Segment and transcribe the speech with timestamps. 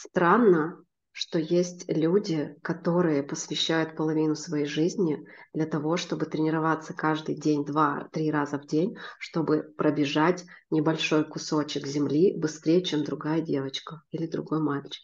[0.00, 7.64] странно, что есть люди, которые посвящают половину своей жизни для того, чтобы тренироваться каждый день,
[7.64, 14.60] два-три раза в день, чтобы пробежать небольшой кусочек земли быстрее, чем другая девочка или другой
[14.60, 15.02] мальчик.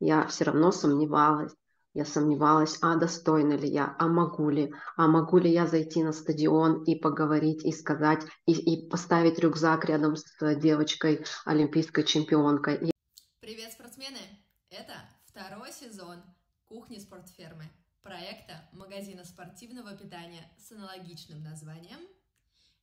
[0.00, 1.54] Я все равно сомневалась.
[1.96, 6.12] Я сомневалась, а достойна ли я, а могу ли, а могу ли я зайти на
[6.12, 10.24] стадион и поговорить, и сказать, и, и поставить рюкзак рядом с
[10.56, 12.90] девочкой, олимпийской чемпионкой.
[13.44, 14.18] Привет, спортсмены!
[14.70, 16.20] Это Второй сезон
[16.64, 17.70] «Кухни спортфермы»
[18.02, 22.00] проекта магазина спортивного питания с аналогичным названием,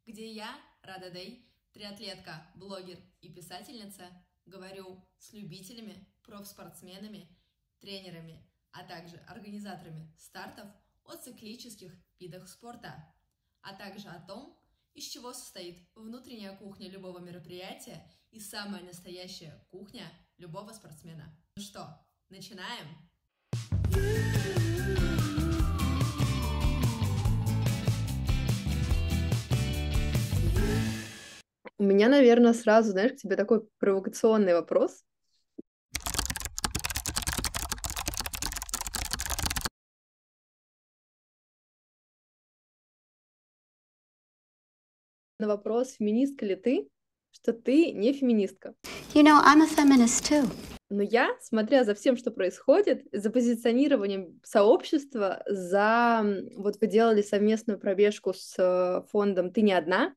[0.06, 4.06] где я, Рада Дэй, триатлетка, блогер и писательница,
[4.46, 7.28] говорю с любителями, профспортсменами,
[7.82, 10.70] тренерами, а также организаторами стартов
[11.04, 13.14] о циклических видах спорта,
[13.62, 14.58] а также о том,
[14.94, 20.10] из чего состоит внутренняя кухня любого мероприятия и самая настоящая кухня
[20.42, 21.32] любого спортсмена.
[21.56, 22.88] Ну что, Начинаем!
[31.78, 35.04] У меня, наверное, сразу, знаешь, к тебе такой провокационный вопрос.
[45.38, 46.90] На вопрос, феминистка ли ты,
[47.32, 48.76] что ты не феминистка.
[49.14, 50.50] You know, I'm a feminist too.
[50.90, 56.26] Но я, смотря за всем, что происходит, за позиционированием сообщества, за...
[56.56, 60.14] Вот вы делали совместную пробежку с э, фондом «Ты не одна»,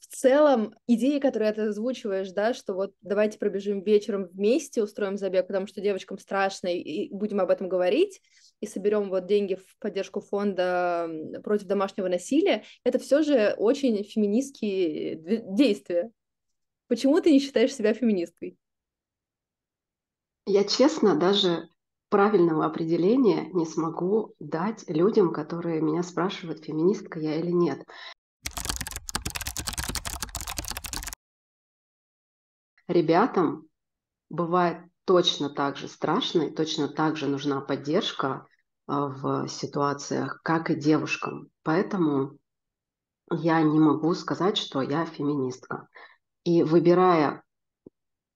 [0.00, 5.48] в целом, идеи, которые ты озвучиваешь, да, что вот давайте пробежим вечером вместе, устроим забег,
[5.48, 8.20] потому что девочкам страшно, и будем об этом говорить,
[8.60, 11.10] и соберем вот деньги в поддержку фонда
[11.42, 16.12] против домашнего насилия, это все же очень феминистские действия.
[16.88, 18.58] Почему ты не считаешь себя феминисткой?
[20.46, 21.68] Я честно даже
[22.08, 27.84] правильного определения не смогу дать людям, которые меня спрашивают, феминистка я или нет.
[32.86, 33.66] Ребятам
[34.30, 38.46] бывает точно так же страшно и точно так же нужна поддержка
[38.86, 41.48] а, в ситуациях, как и девушкам.
[41.64, 42.38] Поэтому
[43.30, 45.88] я не могу сказать, что я феминистка.
[46.46, 47.42] И выбирая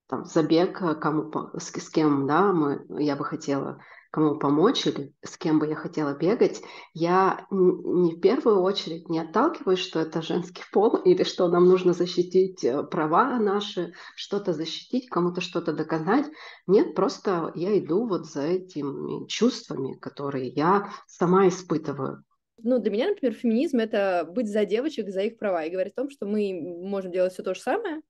[0.08, 5.14] там, забег, э, кому, с, с кем да, мы, я бы хотела кому помочь или
[5.22, 6.60] с кем бы я хотела бегать,
[6.92, 11.92] я не в первую очередь не отталкиваюсь, что это женский пол или что нам нужно
[11.92, 16.26] защитить э, права наши, что-то защитить, кому-то что-то доказать.
[16.66, 22.24] Нет, просто я иду вот за этими чувствами, которые я сама испытываю
[22.62, 26.02] ну, для меня, например, феминизм— это быть за девочек, за их права, и говорить о
[26.02, 28.00] том, что мы можем делать все то же самое,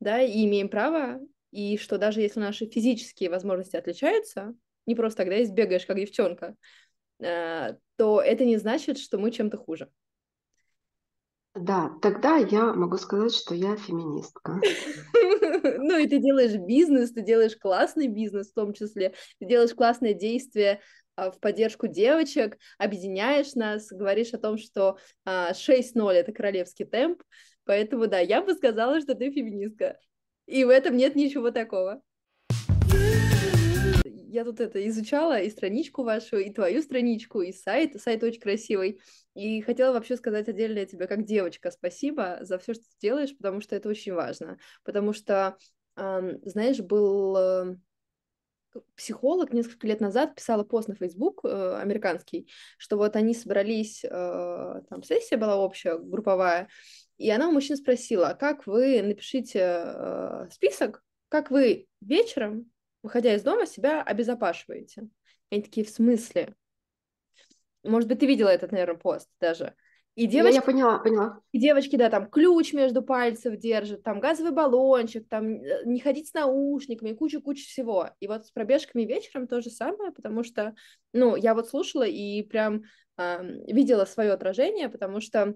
[0.00, 1.20] да, и имеем право,
[1.50, 4.54] и что даже если наши физические возможности отличаются,
[4.86, 6.54] не просто тогда есть бегаешь как девчонка,
[7.20, 9.90] э, то это не значит, что мы чем-то хуже.
[11.54, 14.60] Да, тогда я могу сказать, что я феминистка.
[15.82, 20.14] Ну и ты делаешь бизнес, ты делаешь классный бизнес в том числе, ты делаешь классные
[20.14, 20.80] действия
[21.16, 25.54] а, в поддержку девочек, объединяешь нас, говоришь о том, что 6-0
[26.08, 27.22] а,— это королевский темп,
[27.64, 29.98] поэтому да, я бы сказала, что ты феминистка,
[30.46, 32.02] и в этом нет ничего такого.
[34.04, 38.00] Я тут это изучала, и страничку вашу, и твою страничку, и сайт.
[38.00, 39.00] Сайт очень красивый.
[39.34, 43.60] И хотела вообще сказать отдельно тебе, как девочка, спасибо за все, что ты делаешь, потому
[43.60, 44.58] что это очень важно.
[44.82, 45.56] Потому что,
[45.96, 47.76] знаешь, был э,
[48.96, 52.48] психолог несколько лет назад писала пост на Facebook э, американский,
[52.78, 56.68] что вот они собрались, э, там сессия была общая, групповая,
[57.18, 62.70] и она у мужчин спросила, а как вы напишите э, список, как вы вечером,
[63.02, 65.08] выходя из дома, себя обезопашиваете.
[65.50, 66.54] Они такие, в смысле?
[67.82, 69.74] Может быть, ты видела этот, наверное, пост даже.
[70.16, 71.40] И девочки, я, я поняла, поняла.
[71.52, 76.28] И девочки, да, там ключ между пальцев держат, там газовый баллончик, там э, не ходить
[76.28, 78.10] с наушниками, куча-куча всего.
[78.18, 80.74] И вот с пробежками вечером то же самое, потому что,
[81.12, 82.82] ну, я вот слушала и прям
[83.18, 85.54] э, видела свое отражение, потому что,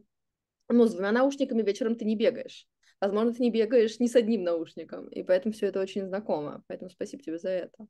[0.69, 2.67] ну, с двумя наушниками вечером ты не бегаешь.
[3.01, 6.63] Возможно, ты не бегаешь ни с одним наушником, и поэтому все это очень знакомо.
[6.69, 7.87] Поэтому спасибо тебе за это.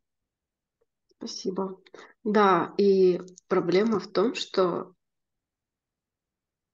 [1.19, 1.81] Спасибо.
[2.23, 4.95] Да, и проблема в том, что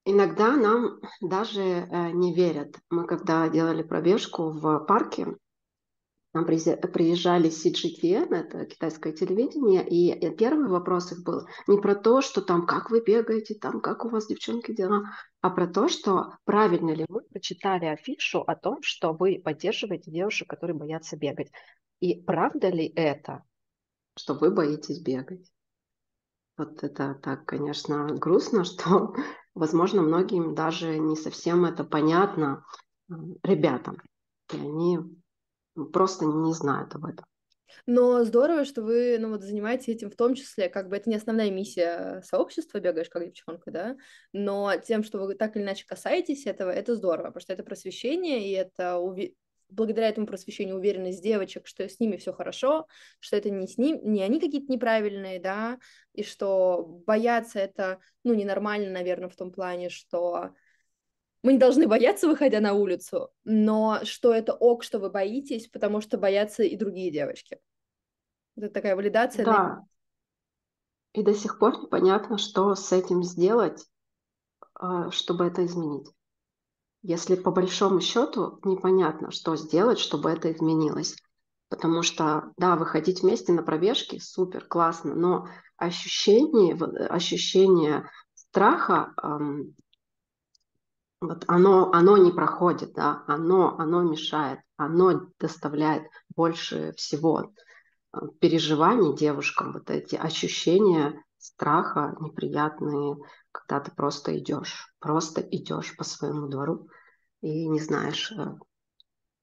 [0.03, 2.75] Иногда нам даже э, не верят.
[2.89, 5.27] Мы когда делали пробежку в парке,
[6.33, 12.41] нам приезжали CGTN, это китайское телевидение, и первый вопрос их был не про то, что
[12.41, 15.03] там, как вы бегаете, там, как у вас, девчонки, дела,
[15.41, 20.49] а про то, что правильно ли вы прочитали афишу о том, что вы поддерживаете девушек,
[20.49, 21.51] которые боятся бегать.
[21.99, 23.43] И правда ли это,
[24.15, 25.51] что вы боитесь бегать?
[26.57, 29.15] Вот это так, конечно, грустно, что,
[29.53, 32.65] возможно, многим даже не совсем это понятно
[33.43, 33.97] ребятам.
[34.53, 34.99] И они
[35.91, 37.25] просто не знают об этом.
[37.85, 41.15] Но здорово, что вы, ну, вот занимаетесь этим в том числе, как бы это не
[41.15, 43.97] основная миссия сообщества, бегаешь как девчонка, да,
[44.33, 48.49] но тем, что вы так или иначе касаетесь этого, это здорово, потому что это просвещение,
[48.49, 49.37] и это уви
[49.71, 52.87] благодаря этому просвещению уверенность девочек, что с ними все хорошо,
[53.19, 55.79] что это не с ним, не они какие-то неправильные, да,
[56.13, 60.51] и что бояться это, ну, ненормально, наверное, в том плане, что
[61.43, 66.01] мы не должны бояться, выходя на улицу, но что это ок, что вы боитесь, потому
[66.01, 67.59] что боятся и другие девочки.
[68.55, 69.45] Это такая валидация.
[69.45, 69.85] Да.
[71.13, 73.85] И до сих пор непонятно, что с этим сделать,
[74.75, 76.07] а, чтобы это изменить.
[77.03, 81.15] Если по большому счету непонятно, что сделать, чтобы это изменилось.
[81.69, 89.13] Потому что, да, выходить вместе на пробежки супер, классно, но ощущение, ощущение страха,
[91.21, 96.03] вот оно, оно не проходит, да, оно, оно мешает, оно доставляет
[96.35, 97.53] больше всего
[98.11, 103.17] а, переживаний девушкам, вот эти ощущения страха неприятные,
[103.51, 106.87] когда ты просто идешь, просто идешь по своему двору
[107.41, 108.55] и не знаешь, э,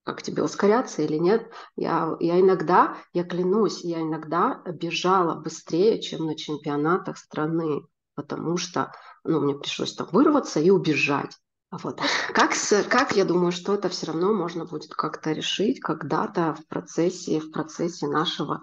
[0.05, 1.51] как тебе ускоряться или нет.
[1.77, 7.83] Я, я иногда, я клянусь, я иногда бежала быстрее, чем на чемпионатах страны,
[8.15, 8.93] потому что
[9.25, 11.37] ну, мне пришлось там вырваться и убежать.
[11.71, 12.01] Вот.
[12.33, 12.53] Как,
[12.89, 17.51] как я думаю, что это все равно можно будет как-то решить когда-то в процессе, в
[17.51, 18.63] процессе нашего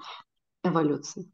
[0.63, 1.31] эволюции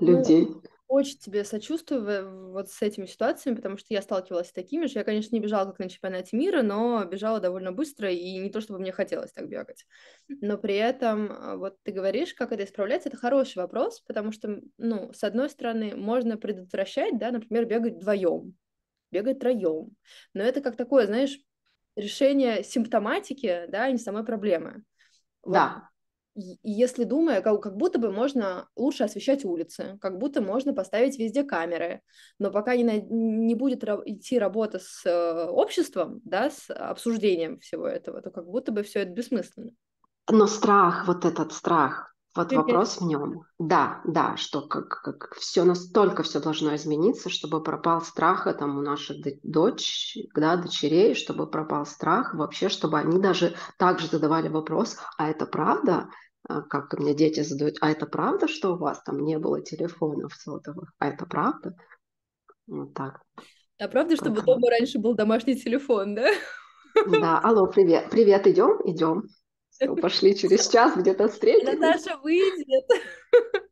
[0.00, 0.46] ну, людей.
[0.46, 4.98] Ну, очень тебе сочувствую вот с этими ситуациями, потому что я сталкивалась с такими же.
[4.98, 8.60] Я, конечно, не бежала как на чемпионате мира, но бежала довольно быстро, и не то,
[8.60, 9.84] чтобы мне хотелось так бегать.
[10.28, 14.60] Но при этом, а, вот ты говоришь, как это исправлять, это хороший вопрос, потому что,
[14.78, 18.54] ну, с одной стороны, можно предотвращать, да, например, бегать вдвоем,
[19.10, 19.90] бегать троем.
[20.34, 21.38] Но это как такое, знаешь,
[21.96, 24.84] решение симптоматики, да, и не самой проблемы.
[25.42, 25.54] Вот.
[25.54, 25.90] Да.
[26.62, 31.44] Если думая, как, как будто бы можно лучше освещать улицы, как будто можно поставить везде
[31.44, 32.02] камеры,
[32.38, 38.20] но пока не, не будет идти работа с э, обществом, да, с обсуждением всего этого,
[38.20, 39.72] то как будто бы все это бессмысленно.
[40.30, 42.66] Но страх, вот этот страх, вот Привет.
[42.66, 43.44] вопрос в нем.
[43.58, 48.82] Да, да, что как, как все настолько все должно измениться, чтобы пропал страх там у
[48.82, 55.30] наших дочь, да, дочерей, чтобы пропал страх, вообще, чтобы они даже также задавали вопрос, а
[55.30, 56.08] это правда?
[56.48, 60.34] А, как мне дети задают, а это правда, что у вас там не было телефонов
[60.34, 60.92] сотовых?
[60.98, 61.74] А это правда?
[62.66, 63.20] Вот так.
[63.78, 66.30] А правда, чтобы дома раньше был домашний телефон, да?
[67.08, 69.24] Да, алло, привет, привет, идем, идем.
[69.70, 71.76] Все, пошли через час где-то встретимся.
[71.76, 72.86] Наташа выйдет.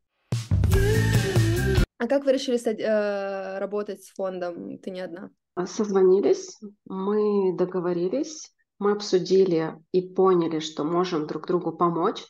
[1.96, 4.78] А как вы решили э, работать с фондом?
[4.78, 5.30] Ты не одна?
[5.64, 12.22] Созвонились, мы договорились, мы обсудили и поняли, что можем друг другу помочь,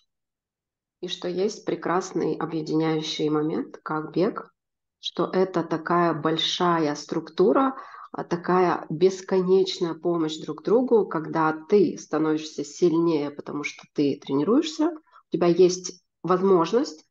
[1.01, 4.55] и что есть прекрасный объединяющий момент, как бег,
[5.01, 7.77] что это такая большая структура,
[8.11, 15.37] а, такая бесконечная помощь друг другу, когда ты становишься сильнее, потому что ты тренируешься, у
[15.37, 17.05] тебя есть возможность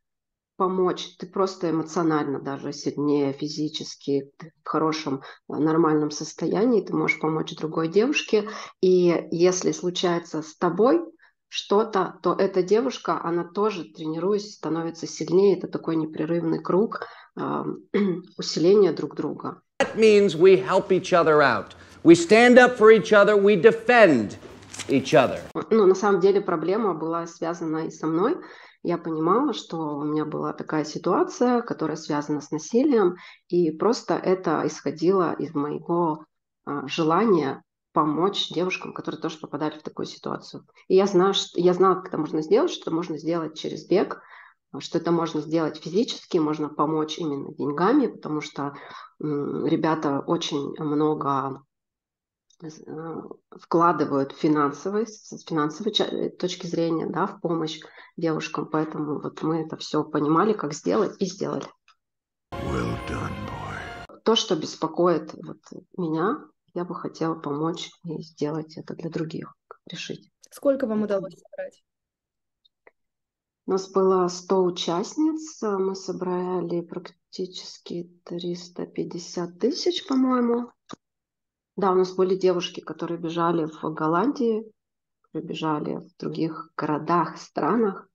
[0.55, 4.31] помочь, ты просто эмоционально даже сильнее, физически,
[4.63, 8.49] в хорошем, а, нормальном состоянии, ты можешь помочь другой девушке,
[8.81, 11.01] и если случается с тобой
[11.53, 17.01] что-то, то эта девушка, она тоже, тренируясь, становится сильнее, это такой непрерывный круг
[17.37, 17.63] э,
[18.37, 19.61] усиления друг друга.
[19.79, 21.75] That means we help each other out.
[22.03, 24.35] We stand up for each other, we defend
[24.87, 25.39] each other.
[25.69, 28.35] Ну, на самом деле проблема была связана и со мной.
[28.81, 33.17] Я понимала, что у меня была такая ситуация, которая связана с насилием,
[33.47, 36.25] и просто это исходило из моего
[36.65, 37.61] а, желания
[37.93, 40.65] помочь девушкам, которые тоже попадали в такую ситуацию.
[40.87, 43.85] И я знаю, что, я знала, как это можно сделать, что это можно сделать через
[43.87, 44.21] бег,
[44.79, 48.73] что это можно сделать физически, можно помочь именно деньгами, потому что
[49.19, 51.63] ребята очень много
[52.61, 52.67] э,
[53.51, 57.79] вкладывают финансовой, с финансовой э, точки зрения да, в помощь
[58.17, 58.67] девушкам.
[58.67, 61.67] Поэтому вот мы это все понимали, как сделать, и сделали.
[62.51, 65.59] Well done, То, что беспокоит вот
[65.97, 69.53] меня, я бы хотела помочь и сделать это для других,
[69.85, 70.31] решить.
[70.49, 71.83] Сколько вам удалось собрать?
[73.65, 80.69] У нас было 100 участниц, мы собрали практически 350 тысяч, по-моему.
[81.77, 84.71] Да, у нас были девушки, которые бежали в Голландии,
[85.33, 88.07] бежали в других городах, странах.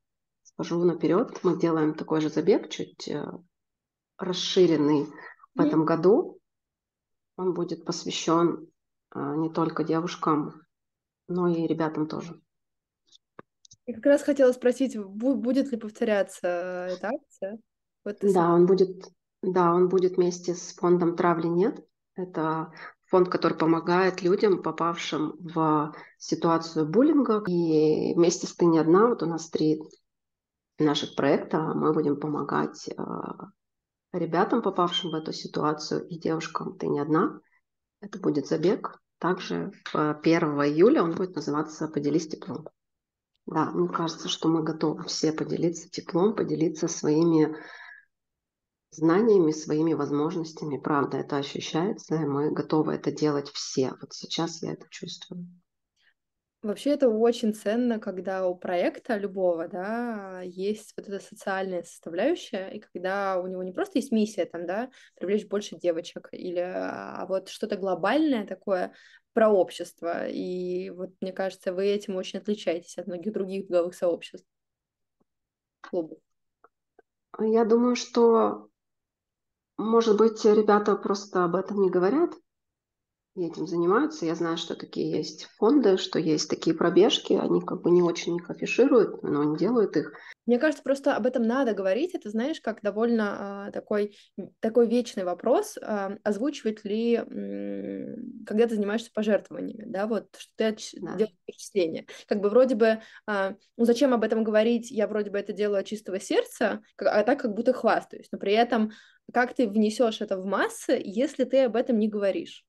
[0.42, 3.24] скажу наперед, мы делаем такой же забег, чуть э,
[4.18, 5.06] расширенный
[5.54, 6.37] в этом году.
[7.38, 8.68] Он будет посвящен
[9.10, 10.60] а, не только девушкам,
[11.28, 12.40] но и ребятам тоже.
[13.86, 17.58] Я как раз хотела спросить, будет ли повторяться эта акция?
[18.04, 19.08] Вот да, он будет,
[19.42, 21.86] да, он будет вместе с фондом «Травли нет».
[22.16, 22.72] Это
[23.06, 27.42] фонд, который помогает людям, попавшим в ситуацию буллинга.
[27.46, 29.80] И вместе с «Ты не одна», вот у нас три
[30.78, 32.94] наших проекта, мы будем помогать э,
[34.12, 37.40] ребятам, попавшим в эту ситуацию, и девушкам «Ты не одна».
[38.00, 39.00] Это будет забег.
[39.18, 42.68] Также 1 июля он будет называться «Поделись теплом».
[43.46, 47.56] Да, мне кажется, что мы готовы все поделиться теплом, поделиться своими
[48.90, 50.78] знаниями, своими возможностями.
[50.78, 53.94] Правда, это ощущается, и мы готовы это делать все.
[54.00, 55.48] Вот сейчас я это чувствую.
[56.60, 62.80] Вообще это очень ценно, когда у проекта любого, да, есть вот эта социальная составляющая, и
[62.80, 67.48] когда у него не просто есть миссия там, да, привлечь больше девочек, или а вот
[67.48, 68.92] что-то глобальное такое
[69.34, 70.26] про общество.
[70.26, 74.48] И вот мне кажется, вы этим очень отличаетесь от многих других беговых сообществ.
[75.80, 76.18] Клубов.
[77.38, 78.68] Я думаю, что,
[79.76, 82.32] может быть, ребята просто об этом не говорят,
[83.46, 84.26] этим занимаются.
[84.26, 87.34] Я знаю, что такие есть фонды, что есть такие пробежки.
[87.34, 90.12] Они как бы не очень их афишируют, но они делают их.
[90.46, 92.14] Мне кажется, просто об этом надо говорить.
[92.14, 94.16] Это, знаешь, как довольно а, такой,
[94.60, 100.76] такой вечный вопрос, а, озвучивать ли, м, когда ты занимаешься пожертвованиями, да, вот, что ты
[101.02, 101.16] да.
[101.16, 102.06] делаешь впечатление.
[102.26, 105.80] Как бы вроде бы, а, ну зачем об этом говорить, я вроде бы это делаю
[105.80, 108.92] от чистого сердца, а так как будто хвастаюсь, но при этом
[109.32, 112.64] как ты внесешь это в массы, если ты об этом не говоришь?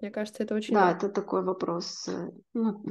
[0.00, 0.74] Мне кажется, это очень...
[0.74, 2.84] Да, это такой вопрос э, ну,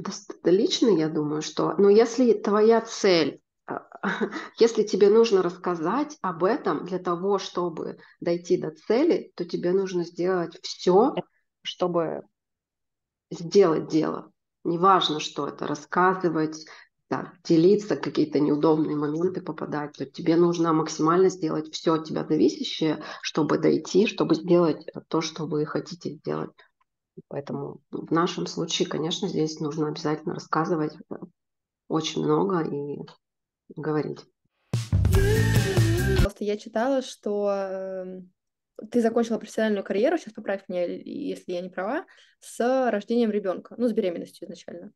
[0.44, 1.74] личный, я думаю, что...
[1.76, 3.82] Но если твоя цель, а,
[4.58, 10.04] если тебе нужно рассказать об этом для того, чтобы дойти до цели, то тебе нужно
[10.04, 11.14] сделать все,
[11.62, 12.22] чтобы
[13.30, 14.32] сделать дело.
[14.64, 16.66] Неважно, что это, рассказывать,
[17.10, 23.02] да, делиться, какие-то неудобные моменты попадать, то тебе нужно максимально сделать все от тебя зависящее,
[23.20, 26.50] чтобы дойти, чтобы сделать то, что вы хотите сделать.
[27.28, 31.16] Поэтому в нашем случае, конечно, здесь нужно обязательно рассказывать э,
[31.88, 32.98] очень много и
[33.76, 34.24] говорить.
[36.20, 38.32] Просто я читала, что эм,
[38.90, 42.06] ты закончила профессиональную карьеру, сейчас поправь меня, если я не права,
[42.40, 44.92] с рождением ребенка, ну, с беременностью изначально.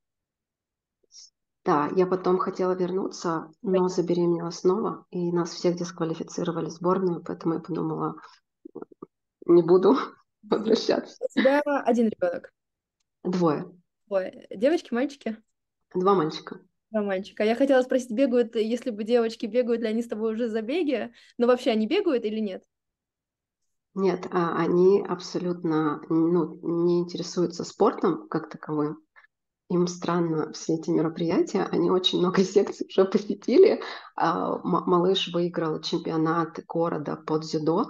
[1.64, 7.60] Да, я потом хотела вернуться, но забеременела снова, и нас всех дисквалифицировали сборную, поэтому я
[7.60, 8.14] подумала,
[9.44, 9.96] не буду
[10.42, 11.16] возвращаться.
[11.24, 12.52] У тебя один ребенок?
[13.24, 13.70] Двое.
[14.06, 14.46] Двое.
[14.50, 15.36] Девочки, мальчики?
[15.94, 16.60] Два мальчика.
[16.90, 17.44] Два мальчика.
[17.44, 21.46] Я хотела спросить, бегают, если бы девочки бегают ли они с тобой уже забеги, но
[21.46, 22.64] вообще они бегают или нет?
[23.94, 29.02] Нет, а они абсолютно ну, не интересуются спортом как таковым.
[29.70, 33.82] Им странно все эти мероприятия, они очень много секций уже посетили.
[34.16, 37.88] А, малыш выиграл чемпионат города под дзюдо,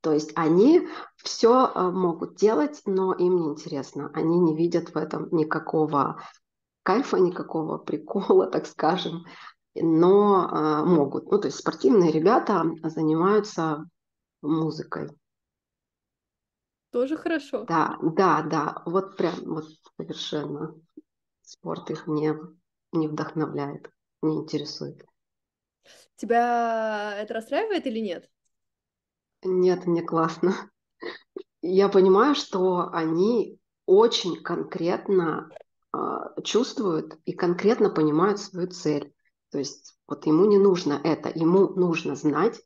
[0.00, 4.10] то есть они все э, могут делать, но им не интересно.
[4.14, 6.22] Они не видят в этом никакого
[6.82, 9.24] кайфа, никакого прикола, так скажем,
[9.74, 11.30] но э, могут.
[11.30, 13.84] Ну, то есть спортивные ребята занимаются
[14.42, 15.08] музыкой.
[16.90, 17.64] Тоже хорошо.
[17.64, 18.82] Да, да, да.
[18.84, 19.66] Вот прям вот
[19.96, 20.74] совершенно
[21.42, 22.34] спорт их не,
[22.92, 23.90] не вдохновляет,
[24.22, 25.04] не интересует.
[26.16, 28.28] Тебя это расстраивает или нет?
[29.42, 30.54] Нет, мне классно.
[31.62, 35.50] Я понимаю, что они очень конкретно
[35.92, 35.98] э,
[36.44, 39.12] чувствуют и конкретно понимают свою цель.
[39.50, 42.62] То есть вот ему не нужно это, ему нужно знать,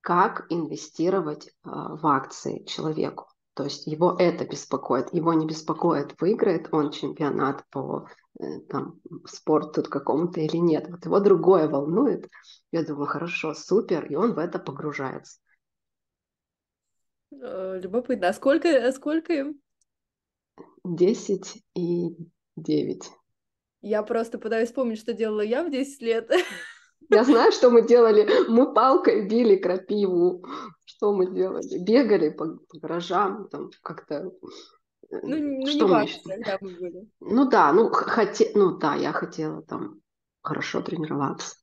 [0.00, 3.28] как инвестировать э, в акции человеку.
[3.54, 5.12] То есть его это беспокоит.
[5.14, 8.08] Его не беспокоит, выиграет он чемпионат по
[8.40, 10.88] э, там, спорту какому-то или нет.
[10.90, 12.28] Вот его другое волнует.
[12.72, 15.38] Я думаю, хорошо, супер, и он в это погружается.
[17.42, 18.28] Э, любопытно.
[18.28, 19.60] А сколько, а сколько им?
[20.84, 22.16] Десять и
[22.56, 23.10] девять.
[23.80, 26.30] Я просто пытаюсь вспомнить, что делала я в 10 лет.
[27.10, 28.26] Я знаю, что мы делали.
[28.48, 30.46] Мы палкой били крапиву.
[30.86, 31.78] Что мы делали?
[31.78, 34.32] Бегали по, по гаражам, там как-то...
[35.10, 37.08] Э, ну, ну что не важно, когда мы были.
[37.20, 38.52] Ну да, ну, хоте...
[38.54, 40.00] ну да, я хотела там
[40.40, 41.56] хорошо тренироваться.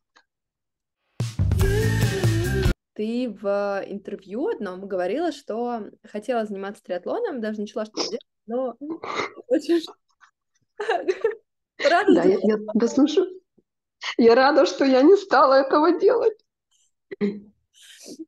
[3.02, 8.76] Ты в интервью одном говорила, что хотела заниматься триатлоном, даже начала что делать, но
[9.48, 9.84] очень
[11.80, 13.42] Да, я, я дослушаю.
[14.18, 16.38] Я рада, что я не стала этого делать.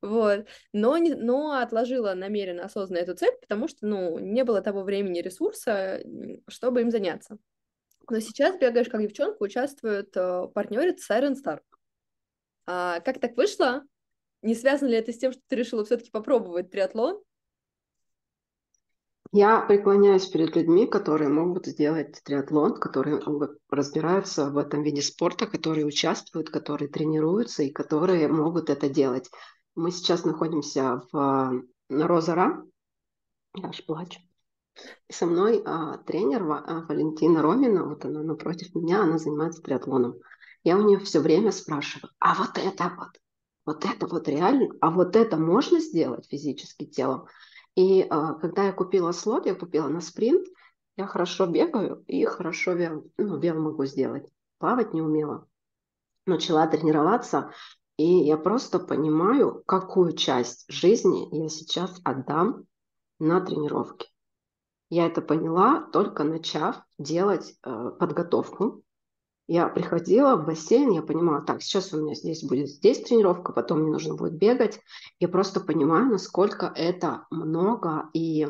[0.01, 0.47] Вот.
[0.71, 5.21] Но, не, но отложила намеренно, осознанно эту цель, потому что, ну, не было того времени,
[5.21, 6.01] ресурса,
[6.47, 7.37] чтобы им заняться.
[8.09, 11.59] Но сейчас бегаешь как девчонка, участвует э, партнерец Siren Star.
[12.65, 13.83] А как так вышло?
[14.43, 17.17] Не связано ли это с тем, что ты решила все-таки попробовать триатлон?
[19.31, 23.19] Я преклоняюсь перед людьми, которые могут сделать триатлон, которые
[23.69, 29.31] разбираются в этом виде спорта, которые участвуют, которые тренируются и которые могут это делать.
[29.75, 32.63] Мы сейчас находимся в Розара.
[33.55, 34.19] Я аж плачу.
[35.07, 40.15] И со мной а, тренер а, Валентина Ромина, вот она напротив меня, она занимается триатлоном.
[40.63, 43.19] Я у нее все время спрашиваю, а вот это вот,
[43.65, 47.27] вот это вот реально, а вот это можно сделать физически телом?
[47.75, 50.47] И а, когда я купила слот, я купила на спринт,
[50.95, 54.25] я хорошо бегаю и хорошо вел, ну, вел могу сделать.
[54.59, 55.47] Плавать не умела.
[56.25, 57.51] Начала тренироваться,
[57.97, 62.65] и я просто понимаю, какую часть жизни я сейчас отдам
[63.19, 64.07] на тренировки.
[64.89, 68.82] Я это поняла только начав делать э, подготовку
[69.47, 73.81] я приходила в бассейн, я понимала, так, сейчас у меня здесь будет здесь тренировка, потом
[73.81, 74.79] мне нужно будет бегать.
[75.19, 78.47] Я просто понимаю, насколько это много и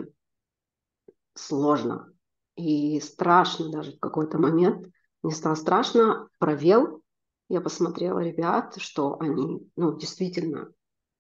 [1.34, 2.14] сложно.
[2.56, 4.88] И страшно даже в какой-то момент.
[5.24, 7.02] Мне стало страшно, провел.
[7.50, 10.72] Я посмотрела ребят, что они, ну, действительно,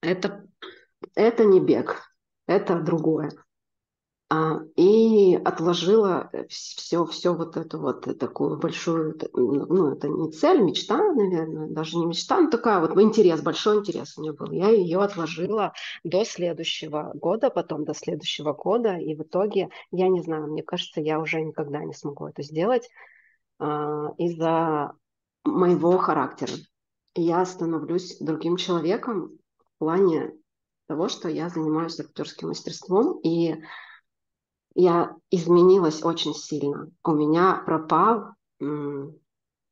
[0.01, 0.47] это,
[1.15, 2.01] это не бег,
[2.45, 3.31] это другое.
[4.33, 10.97] А, и отложила все, все вот эту вот такую большую, ну, это не цель, мечта,
[10.97, 14.49] наверное, даже не мечта, но такая вот интерес, большой интерес у меня был.
[14.51, 15.73] Я ее отложила
[16.03, 20.99] до следующего года, потом до следующего года, и в итоге, я не знаю, мне кажется,
[20.99, 22.89] я уже никогда не смогу это сделать
[23.59, 24.93] а, из-за
[25.43, 26.53] моего характера.
[27.13, 30.31] Я становлюсь другим человеком в плане
[30.87, 33.61] того, что я занимаюсь актерским мастерством, и
[34.75, 36.89] я изменилась очень сильно.
[37.03, 39.19] У меня пропал м,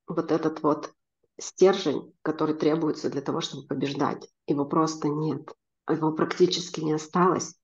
[0.07, 0.93] вот этот вот
[1.39, 4.29] стержень, который требуется для того, чтобы побеждать.
[4.47, 5.53] Его просто нет.
[5.89, 7.55] Его практически не осталось.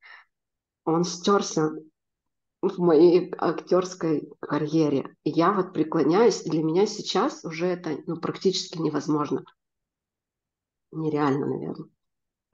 [0.85, 1.71] Он стерся
[2.61, 5.15] в моей актерской карьере.
[5.23, 9.43] Я вот преклоняюсь, и для меня сейчас уже это ну, практически невозможно.
[10.91, 11.89] Нереально, наверное.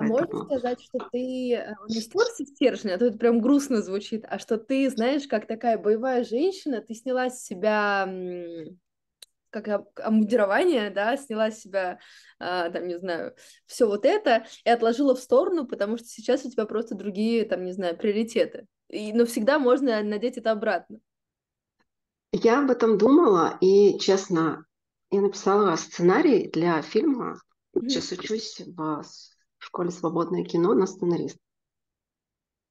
[0.05, 4.25] А можно сказать, что ты э, не стерся стержня, а то это прям грустно звучит,
[4.27, 8.07] а что ты, знаешь, как такая боевая женщина, ты сняла с себя
[9.53, 11.99] как обмундирование, да, сняла с себя,
[12.39, 13.35] а, там, не знаю,
[13.67, 17.63] все вот это и отложила в сторону, потому что сейчас у тебя просто другие, там,
[17.63, 18.65] не знаю, приоритеты.
[18.89, 20.99] И, но всегда можно надеть это обратно.
[22.31, 24.65] Я об этом думала, и, честно,
[25.11, 27.39] я написала сценарий для фильма.
[27.75, 29.03] Сейчас учусь в
[29.73, 31.39] школе «Свободное кино» на сценарист.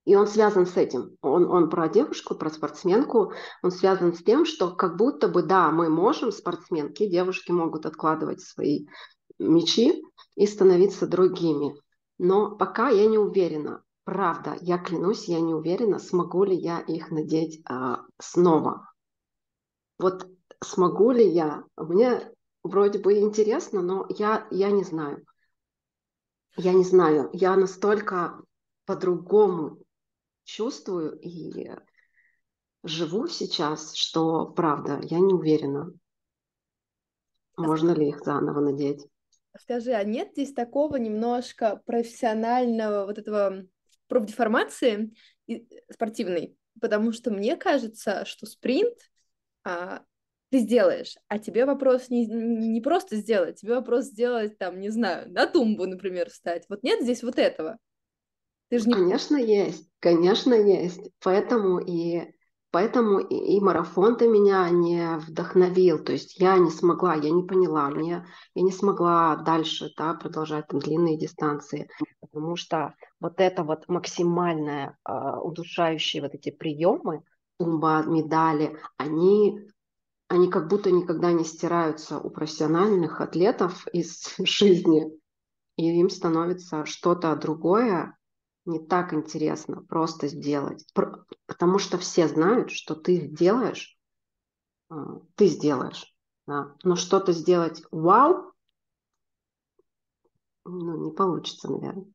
[0.05, 1.17] И он связан с этим.
[1.21, 3.33] Он, он про девушку, про спортсменку.
[3.63, 8.41] Он связан с тем, что как будто бы, да, мы можем, спортсменки, девушки могут откладывать
[8.41, 8.87] свои
[9.41, 10.01] мечи
[10.37, 11.75] и становиться другими.
[12.19, 17.11] Но пока я не уверена, правда, я клянусь, я не уверена, смогу ли я их
[17.11, 18.89] надеть а, снова.
[19.99, 20.27] Вот
[20.63, 21.65] смогу ли я?
[21.77, 25.25] Мне вроде бы интересно, но я, я не знаю
[26.57, 28.43] я не знаю, я настолько
[28.85, 29.79] по-другому
[30.45, 31.71] чувствую и
[32.83, 35.93] живу сейчас, что, правда, я не уверена,
[37.57, 39.07] можно ли их заново надеть.
[39.59, 43.65] Скажи, а нет здесь такого немножко профессионального вот этого
[44.09, 45.15] профдеформации
[45.91, 46.57] спортивной?
[46.81, 48.97] Потому что мне кажется, что спринт
[49.63, 50.03] а,
[50.53, 55.33] ты сделаешь, а тебе вопрос не, не просто сделать, тебе вопрос сделать, там, не знаю,
[55.33, 56.67] на тумбу, например, встать.
[56.69, 57.79] Вот нет здесь вот этого.
[58.69, 58.93] Ты же не...
[58.93, 61.11] Конечно, есть, конечно, есть.
[61.23, 62.35] Поэтому и
[62.71, 67.91] Поэтому и, и марафон-то меня не вдохновил, то есть я не смогла, я не поняла,
[67.91, 71.91] мне, я не смогла дальше да, продолжать там длинные дистанции,
[72.23, 77.23] потому что вот это вот максимальное э, удушающие вот эти приемы,
[77.59, 79.61] тумба, медали, они
[80.33, 85.05] они как будто никогда не стираются у профессиональных атлетов из жизни,
[85.77, 88.17] и им становится что-то другое
[88.65, 90.87] не так интересно просто сделать.
[91.47, 93.99] Потому что все знают, что ты сделаешь,
[94.89, 96.15] а, ты сделаешь.
[96.47, 96.77] Да.
[96.83, 98.53] Но что-то сделать вау,
[100.65, 102.07] ну, не получится, наверное.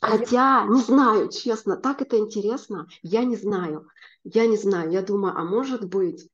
[0.00, 3.88] Хотя, не знаю, честно, так это интересно, я не знаю.
[4.22, 6.30] Я не знаю, я думаю, а может быть,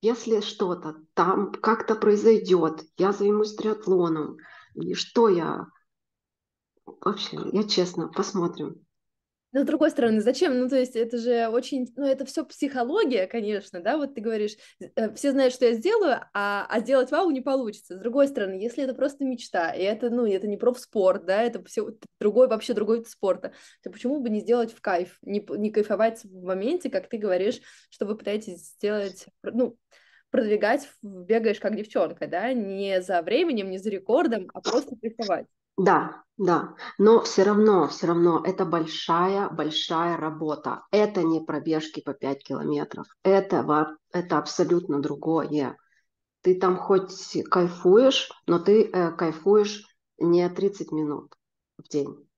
[0.00, 4.38] если что-то там как-то произойдет, я займусь триатлоном,
[4.74, 5.66] и что я...
[6.84, 8.86] Вообще, я честно, посмотрим.
[9.52, 10.58] Но с другой стороны, зачем?
[10.58, 11.90] Ну, то есть это же очень...
[11.96, 16.20] Ну, это все психология, конечно, да, вот ты говоришь, э, все знают, что я сделаю,
[16.34, 17.96] а, а сделать вау не получится.
[17.96, 21.64] С другой стороны, если это просто мечта, и это, ну, это не профспорт, да, это
[21.64, 21.88] все
[22.20, 26.24] другой, вообще другой вид спорта, то почему бы не сделать в кайф, не, не кайфовать
[26.24, 29.78] в моменте, как ты говоришь, что вы пытаетесь сделать, ну,
[30.30, 35.46] продвигать, бегаешь как девчонка, да, не за временем, не за рекордом, а просто кайфовать.
[35.78, 40.82] Да, да, но все равно, все равно это большая, большая работа.
[40.90, 43.06] Это не пробежки по 5 километров.
[43.22, 45.76] Это, это абсолютно другое.
[46.42, 49.84] Ты там хоть кайфуешь, но ты э, кайфуешь
[50.18, 51.34] не 30 минут
[51.76, 52.28] в день.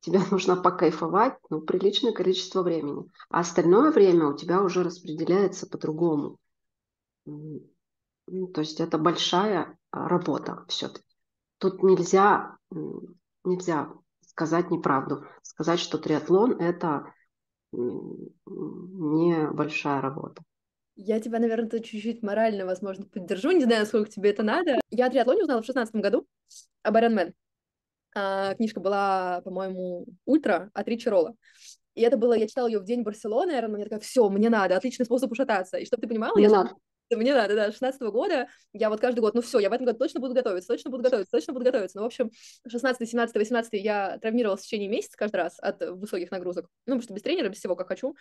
[0.00, 3.10] Тебе нужно покайфовать ну, приличное количество времени.
[3.30, 6.38] А остальное время у тебя уже распределяется по-другому.
[7.24, 11.11] То есть это большая а, работа все-таки.
[11.62, 12.56] Тут нельзя,
[13.44, 13.92] нельзя
[14.26, 15.24] сказать неправду.
[15.42, 17.14] Сказать, что триатлон– это
[18.44, 20.42] небольшая работа.
[20.96, 23.52] Я тебя, наверное, тут чуть-чуть морально, возможно, поддержу.
[23.52, 24.80] Не знаю, сколько тебе это надо.
[24.90, 26.26] Я о триатлоне узнала в шестнадцатом году
[26.82, 27.32] об Ironman.
[28.16, 31.36] А, книжка была, по-моему, «Ультра» от Ричи Ролла.
[31.94, 34.76] И это было, я читала ее в день Барселоны, Ironman, я такая, все, мне надо,
[34.76, 35.76] отличный способ ушататься.
[35.76, 36.74] И чтобы ты понимала, мне я надо.
[37.16, 39.86] Мне надо, да, 16 -го года я вот каждый год, ну все, я в этом
[39.86, 41.98] году точно буду готовиться, точно буду готовиться, точно буду готовиться.
[41.98, 42.30] Ну, в общем,
[42.66, 46.66] 16, 17, 18 я травмировалась в течение месяца каждый раз от высоких нагрузок.
[46.86, 48.14] Ну, потому что без тренера, без всего, как хочу.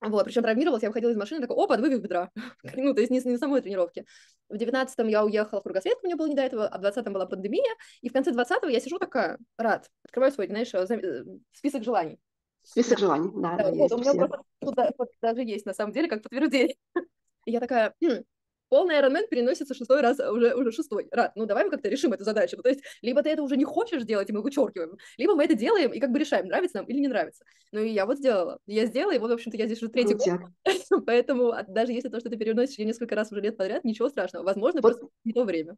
[0.00, 2.30] Вот, причем травмировалась, я выходила из машины, такой, опа, подвыпив бедра.
[2.76, 4.04] ну, то есть не, не самой тренировки.
[4.48, 7.26] В 19-м я уехала в кругосветку, мне было не до этого, а в 20-м была
[7.26, 12.20] пандемия, и в конце 20-го я сижу такая, рад, открываю свой, знаешь, э, список желаний.
[12.62, 15.92] Список желаний, да, да, да вот, у меня просто туда, вот, даже есть, на самом
[15.92, 16.76] деле, как подтверждение.
[17.46, 18.24] и я такая, хм,
[18.68, 21.08] полный Ironman переносится шестой раз, уже, уже шестой.
[21.10, 22.56] Рад, ну давай мы как-то решим эту задачу.
[22.56, 25.44] Ну, то есть, либо ты это уже не хочешь делать, и мы вычеркиваем, либо мы
[25.44, 27.44] это делаем и как бы решаем, нравится нам или не нравится.
[27.72, 28.58] Ну и я вот сделала.
[28.66, 30.40] Я сделала, и вот, в общем-то, я здесь уже третий год.
[31.06, 34.44] Поэтому даже если то, что ты переносишь ее несколько раз уже лет подряд, ничего страшного.
[34.44, 34.92] Возможно, вот.
[34.92, 35.76] просто не то время.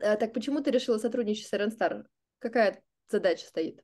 [0.00, 2.04] А, так почему ты решила сотрудничать с Iron Star?
[2.38, 3.82] Какая задача стоит?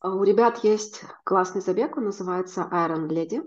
[0.00, 3.42] А, у ребят есть классный забег, он называется Iron Lady.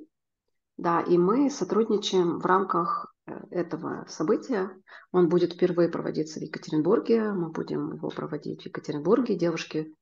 [0.77, 4.69] Да, и мы сотрудничаем в рамках э, этого события.
[5.11, 7.31] Он будет впервые проводиться в Екатеринбурге.
[7.31, 9.35] Мы будем его проводить в Екатеринбурге.
[9.35, 9.95] Девушки,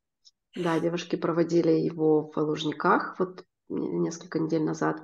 [0.54, 5.02] да, девушки проводили его в Лужниках вот несколько недель назад.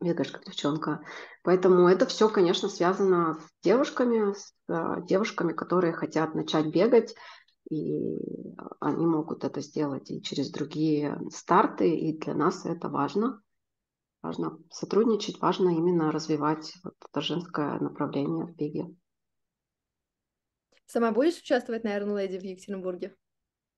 [0.00, 1.04] Бегаешь как девчонка.
[1.44, 7.14] Поэтому это все, конечно, связано с девушками, с э, девушками, которые хотят начать бегать,
[7.70, 8.18] и
[8.80, 13.40] они могут это сделать и через другие старты, и для нас это важно
[14.22, 18.94] важно сотрудничать, важно именно развивать вот это женское направление в беге.
[20.86, 23.16] Сама будешь участвовать на Iron Lady в Екатеринбурге?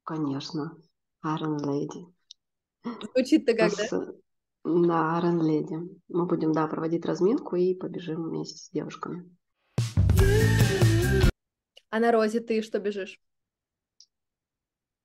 [0.04, 0.76] Конечно,
[1.24, 2.12] Iron Lady.
[3.12, 4.12] Звучит-то как, да?
[4.64, 6.00] На Iron Lady.
[6.08, 9.30] Мы будем, да, проводить разминку и побежим вместе с девушками.
[11.90, 13.20] А на Розе ты что бежишь?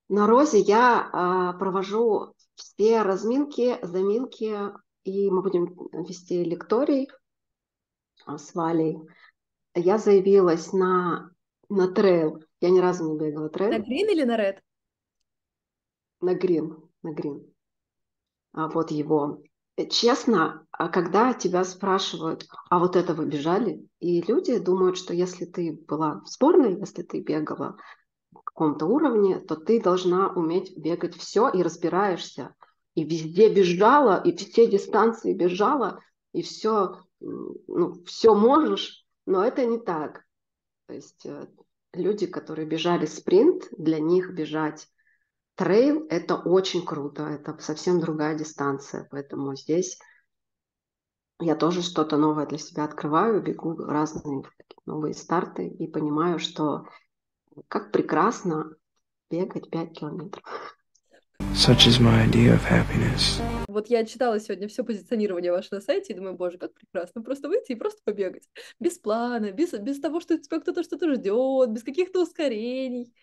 [0.09, 4.57] На Розе я а, провожу все разминки, заминки
[5.03, 7.09] и мы будем вести лекторий
[8.25, 8.99] а, с Валей.
[9.75, 11.31] Я заявилась на,
[11.69, 12.43] на трейл.
[12.59, 13.71] Я ни разу не бегала трейл.
[13.71, 14.61] На грин или на ред?
[16.21, 17.53] На грин, на грин.
[18.51, 19.41] А вот его.
[19.77, 25.13] Э, честно, а когда тебя спрашивают, а вот это вы бежали, и люди думают, что
[25.13, 27.77] если ты была в сборной, если ты бегала
[28.31, 32.53] в каком-то уровне, то ты должна уметь бегать все и разбираешься
[32.99, 36.01] и везде бежала, и все дистанции бежала,
[36.33, 40.25] и все, ну, все можешь, но это не так.
[40.87, 41.47] То есть э,
[41.93, 44.89] люди, которые бежали спринт, для них бежать
[45.55, 49.97] трейл– это очень круто, это совсем другая дистанция, поэтому здесь
[51.39, 54.43] я тоже что-то новое для себя открываю, бегу разные
[54.85, 56.85] новые старты и понимаю, что
[57.69, 58.75] как прекрасно
[59.29, 60.78] бегать 5 километров.
[61.59, 63.41] Such is my idea of happiness.
[63.67, 67.49] Вот я читала сегодня все позиционирование ваше на сайте и думаю, боже, как прекрасно, просто
[67.49, 68.49] выйти и просто побегать.
[68.79, 73.13] Без плана, без, без того, что тебя кто-то что-то ждет, без каких-то ускорений.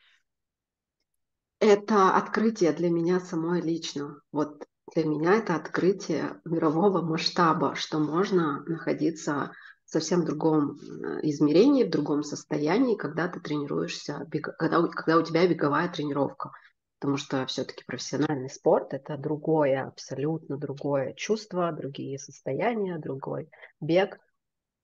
[1.61, 4.21] Это открытие для меня самой лично.
[4.33, 9.53] Вот для меня это открытие мирового масштаба, что можно находиться
[9.87, 15.47] в совсем другом э, измерении, в другом состоянии, когда ты тренируешься, когда, когда у тебя
[15.49, 16.53] беговая тренировка.
[16.99, 24.19] Потому что все-таки профессиональный спорт– это другое, абсолютно другое чувство, другие состояния, другой бег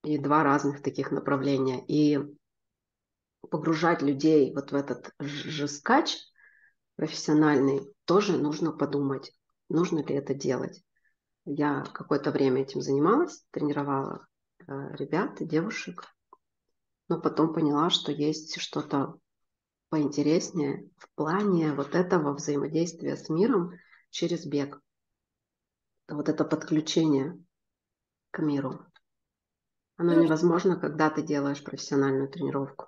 [0.05, 1.85] и два разных таких направления.
[1.87, 2.18] И
[3.51, 5.68] погружать людей вот в этот же
[6.96, 9.33] профессиональный тоже нужно подумать,
[9.68, 10.83] нужно ли это делать.
[11.44, 14.27] Я какое-то время этим занималась, тренировала
[14.61, 16.05] э, ребят и девушек,
[17.09, 19.18] но потом поняла, что есть что-то
[19.92, 23.72] поинтереснее в плане вот этого взаимодействия с миром
[24.09, 24.81] через бег.
[26.09, 27.38] Вот это подключение
[28.31, 28.87] к миру.
[29.98, 32.87] Оно ну, невозможно, когда ты делаешь профессиональную тренировку.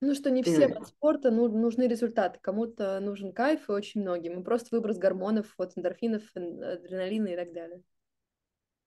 [0.00, 2.40] Ну, что не всем от спорта ну, нужны результаты.
[2.42, 4.40] Кому-то нужен кайф, и очень многим.
[4.40, 7.84] И просто выброс гормонов, вот эндорфинов, адреналина и так далее.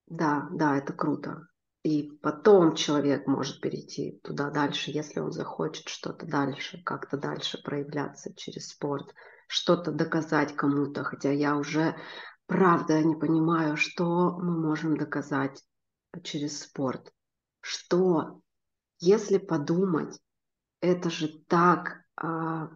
[0.08, 1.48] Да, да, это круто.
[1.84, 8.34] И потом человек может перейти туда дальше, если он захочет что-то дальше, как-то дальше проявляться
[8.36, 9.14] через спорт,
[9.48, 11.06] что-то доказать кому-то.
[11.06, 11.96] Хотя я уже,
[12.48, 15.64] правда, не понимаю, что мы можем доказать
[16.24, 17.14] через спорт.
[17.62, 18.42] Что,
[19.00, 20.20] если подумать,
[20.82, 22.70] это же так а,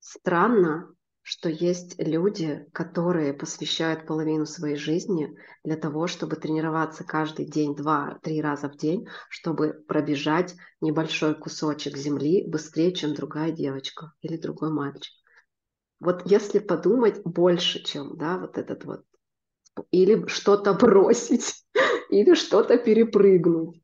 [0.00, 0.95] странно,
[1.28, 8.40] что есть люди, которые посвящают половину своей жизни для того, чтобы тренироваться каждый день, два-три
[8.40, 15.12] раза в день, чтобы пробежать небольшой кусочек земли быстрее, чем другая девочка или другой мальчик.
[15.98, 19.02] Вот если подумать больше, чем, да, вот этот вот,
[19.90, 21.66] или что-то бросить,
[22.08, 23.82] или что-то перепрыгнуть.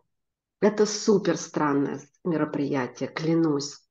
[0.60, 3.81] Это супер странное мероприятие, клянусь.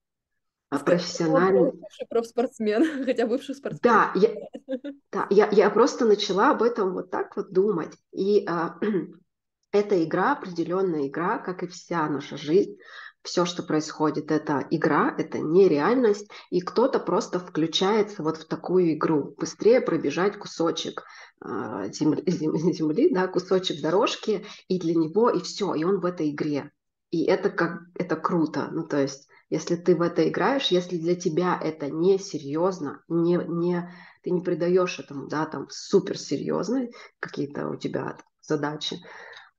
[0.71, 1.73] А профессиональный...
[1.73, 3.81] Бывший профспортсмен, хотя бывший спортсмен.
[3.84, 4.29] Да, я,
[5.12, 7.93] да я, я просто начала об этом вот так вот думать.
[8.13, 8.79] И а,
[9.73, 12.77] эта игра, определенная игра, как и вся наша жизнь,
[13.21, 19.36] все, что происходит, это игра, это нереальность, и кто-то просто включается вот в такую игру.
[19.38, 21.03] Быстрее пробежать кусочек
[21.41, 26.31] а, земли, земли, да, кусочек дорожки, и для него, и все, и он в этой
[26.31, 26.71] игре.
[27.10, 28.69] И это как это круто.
[28.71, 33.35] Ну, то есть, если ты в это играешь, если для тебя это не серьезно, не,
[33.35, 39.03] не, ты не придаешь этому, да, там суперсерьезные какие-то у тебя задачи,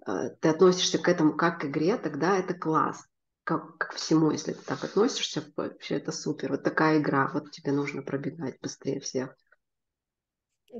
[0.06, 3.04] э, ты относишься к этому как к игре, тогда это класс.
[3.44, 6.52] Как, как всему, если ты так относишься, вообще это супер.
[6.52, 9.36] Вот такая игра, вот тебе нужно пробегать быстрее всех.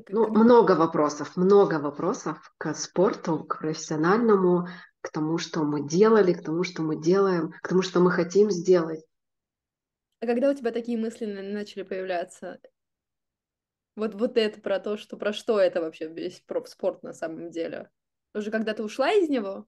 [0.09, 4.69] Ну, много вопросов, много вопросов к спорту, к профессиональному,
[5.03, 8.51] к тому, что мы делали, к тому, что мы делаем, к тому, что мы хотим
[8.51, 9.05] сделать.
[10.21, 12.61] А когда у тебя такие мысли начали появляться?
[13.97, 17.91] Вот, вот это про то, что про что это вообще весь профспорт на самом деле?
[18.33, 19.67] Уже когда ты ушла из него?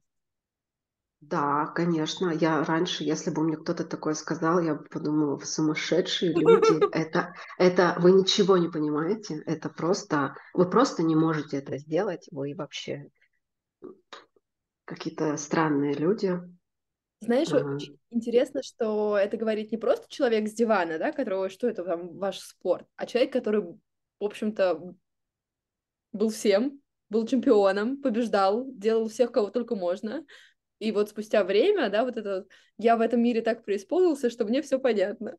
[1.20, 2.30] Да, конечно.
[2.30, 6.88] Я раньше, если бы мне кто-то такое сказал, я бы подумала, вы сумасшедшие люди.
[6.94, 9.42] Это, это вы ничего не понимаете.
[9.46, 12.28] Это просто, вы просто не можете это сделать.
[12.30, 13.10] Вы вообще
[14.84, 16.40] какие-то странные люди.
[17.20, 17.74] Знаешь, ага.
[17.74, 22.16] очень интересно, что это говорит не просто человек с дивана, да, которого, что это там
[22.18, 23.78] ваш спорт, а человек, который, в
[24.24, 24.94] общем-то,
[26.12, 30.24] был всем, был чемпионом, побеждал, делал всех, кого только можно.
[30.80, 32.46] И вот спустя время, да, вот это
[32.78, 35.38] я в этом мире так преисполнился, что мне все понятно.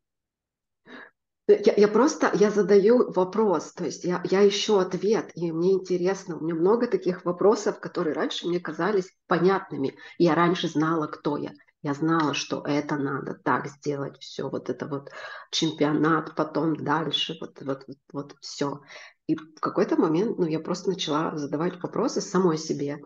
[1.47, 6.37] Я, я просто, я задаю вопрос, то есть я, я ищу ответ, и мне интересно,
[6.37, 9.95] у меня много таких вопросов, которые раньше мне казались понятными.
[10.17, 11.51] Я раньше знала, кто я.
[11.83, 15.11] Я знала, что это надо так сделать, все, вот это вот
[15.51, 18.81] чемпионат, потом дальше, вот, вот, вот, вот все.
[19.27, 23.01] И в какой-то момент, ну, я просто начала задавать вопросы самой себе.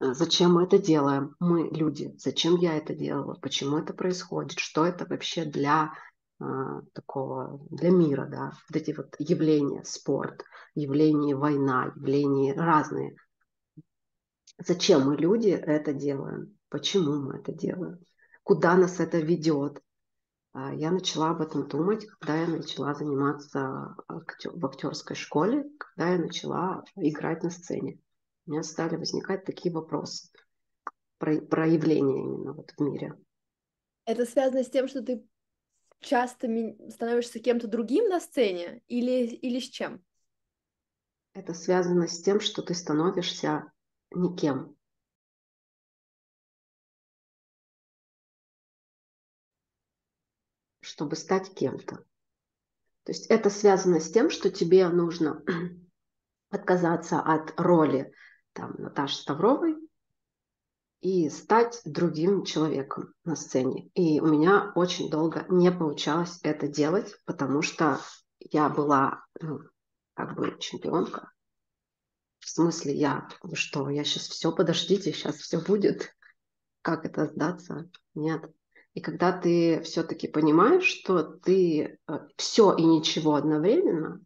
[0.00, 1.34] «А зачем мы это делаем?
[1.38, 2.14] Мы люди.
[2.16, 3.34] Зачем я это делала?
[3.34, 4.58] Почему это происходит?
[4.58, 5.92] Что это вообще для
[6.92, 13.16] такого для мира, да, вот эти вот явления, спорт, явления война, явления разные.
[14.58, 16.56] Зачем мы люди это делаем?
[16.68, 17.98] Почему мы это делаем?
[18.42, 19.80] Куда нас это ведет?
[20.52, 26.18] А, я начала об этом думать, когда я начала заниматься в актерской школе, когда я
[26.18, 28.00] начала играть на сцене.
[28.46, 30.28] У меня стали возникать такие вопросы
[31.18, 33.14] про проявления именно вот в мире.
[34.06, 35.24] Это связано с тем, что ты
[36.00, 36.48] часто
[36.90, 40.04] становишься кем-то другим на сцене или, или с чем?
[41.34, 43.72] Это связано с тем, что ты становишься
[44.10, 44.74] никем.
[50.80, 51.96] чтобы стать кем-то.
[51.96, 55.42] То есть это связано с тем, что тебе нужно
[56.50, 58.12] отказаться от роли
[58.52, 59.76] там, Наташи Ставровой
[61.00, 63.90] и стать другим человеком на сцене.
[63.94, 68.00] И у меня очень долго не получалось это делать, потому что
[68.40, 69.60] я была ну,
[70.14, 71.32] как бы чемпионка.
[72.40, 76.14] В смысле, я, вы что, я сейчас все, подождите, сейчас все будет.
[76.82, 77.90] Как это сдаться?
[78.14, 78.50] Нет.
[78.94, 84.20] И когда ты все-таки понимаешь, что ты э, все и ничего одновременно,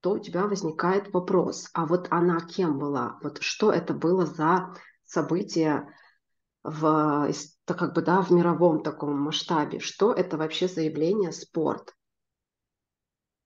[0.00, 3.18] то у тебя возникает вопрос, а вот она кем была?
[3.22, 5.88] Вот что это было за событие
[6.68, 7.32] в,
[7.66, 9.80] как бы, да, в мировом таком масштабе?
[9.80, 11.94] Что это вообще заявление спорт?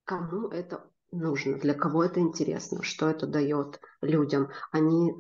[0.04, 1.58] Кому это нужно?
[1.58, 2.82] Для кого это интересно?
[2.82, 4.48] Что это дает людям?
[4.72, 5.14] Они,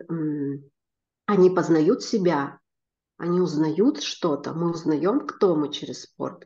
[1.26, 2.58] они познают себя,
[3.16, 6.44] они узнают что-то, мы узнаем, кто мы через спорт.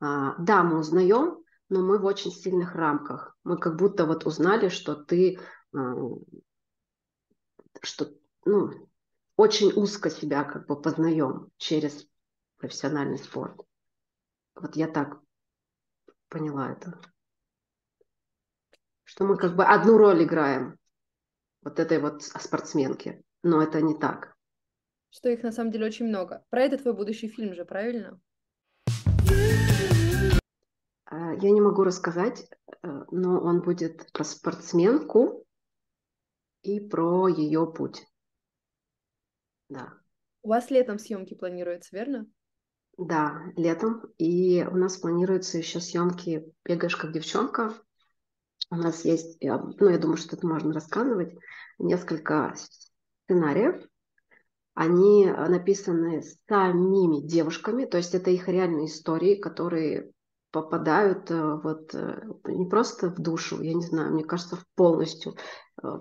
[0.00, 1.38] А, да, мы узнаем,
[1.68, 3.36] но мы в очень сильных рамках.
[3.44, 5.38] Мы как будто вот узнали, что ты,
[5.72, 5.94] а,
[7.82, 8.08] что,
[8.44, 8.88] ну,
[9.36, 12.06] очень узко себя как бы познаем через
[12.56, 13.60] профессиональный спорт.
[14.54, 15.20] Вот я так
[16.28, 16.98] поняла это.
[19.04, 20.78] Что мы как бы одну роль играем
[21.62, 24.34] вот этой вот спортсменки, но это не так.
[25.10, 26.44] Что их на самом деле очень много.
[26.50, 28.20] Про это твой будущий фильм же, правильно?
[31.04, 32.50] А, я не могу рассказать,
[32.82, 35.46] э, но он будет про спортсменку
[36.62, 38.06] и про ее путь.
[39.68, 39.92] Да.
[40.42, 42.26] У вас летом съемки планируются, верно?
[42.96, 44.02] Да, летом.
[44.18, 47.74] И у нас планируются еще съемки «Бегаешь как девчонка».
[48.70, 51.36] У нас есть, ну, я думаю, что это можно рассказывать,
[51.78, 52.54] несколько
[53.24, 53.86] сценариев.
[54.74, 60.10] Они написаны самими девушками, то есть это их реальные истории, которые
[60.50, 65.36] попадают э, вот э, не просто в душу, я не знаю, мне кажется, полностью
[65.82, 66.00] э,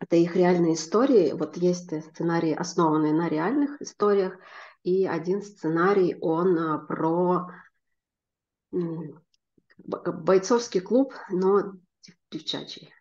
[0.00, 1.32] это их реальные истории.
[1.32, 4.36] Вот есть сценарии, основанные на реальных историях,
[4.82, 7.48] и один сценарий, он а, про
[9.86, 11.74] бойцовский клуб, но
[12.30, 12.92] девчачий.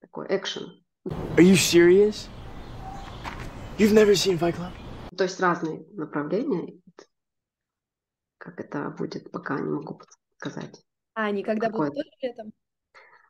[0.00, 0.84] Такой экшен.
[1.06, 2.28] Are you serious?
[3.78, 4.72] You've never seen Fight Club?
[5.16, 6.78] То есть разные направления.
[8.36, 10.00] Как это будет, пока не могу
[10.36, 10.84] сказать.
[11.14, 11.90] А, они когда Какое?
[11.90, 12.52] будут тоже летом?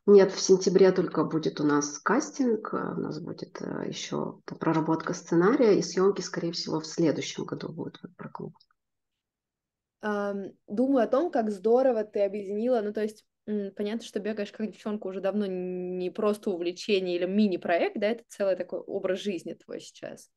[0.05, 5.13] Нет, в сентябре только будет у нас кастинг, э, у нас будет э, еще проработка
[5.13, 8.53] сценария, и съемки, скорее всего, в следующем году будут про клуб.
[10.01, 15.07] Думаю о том, как здорово ты объединила, ну то есть понятно, что бегаешь как девчонка
[15.07, 20.29] уже давно не просто увлечение или мини-проект, да, это целый такой образ жизни твой сейчас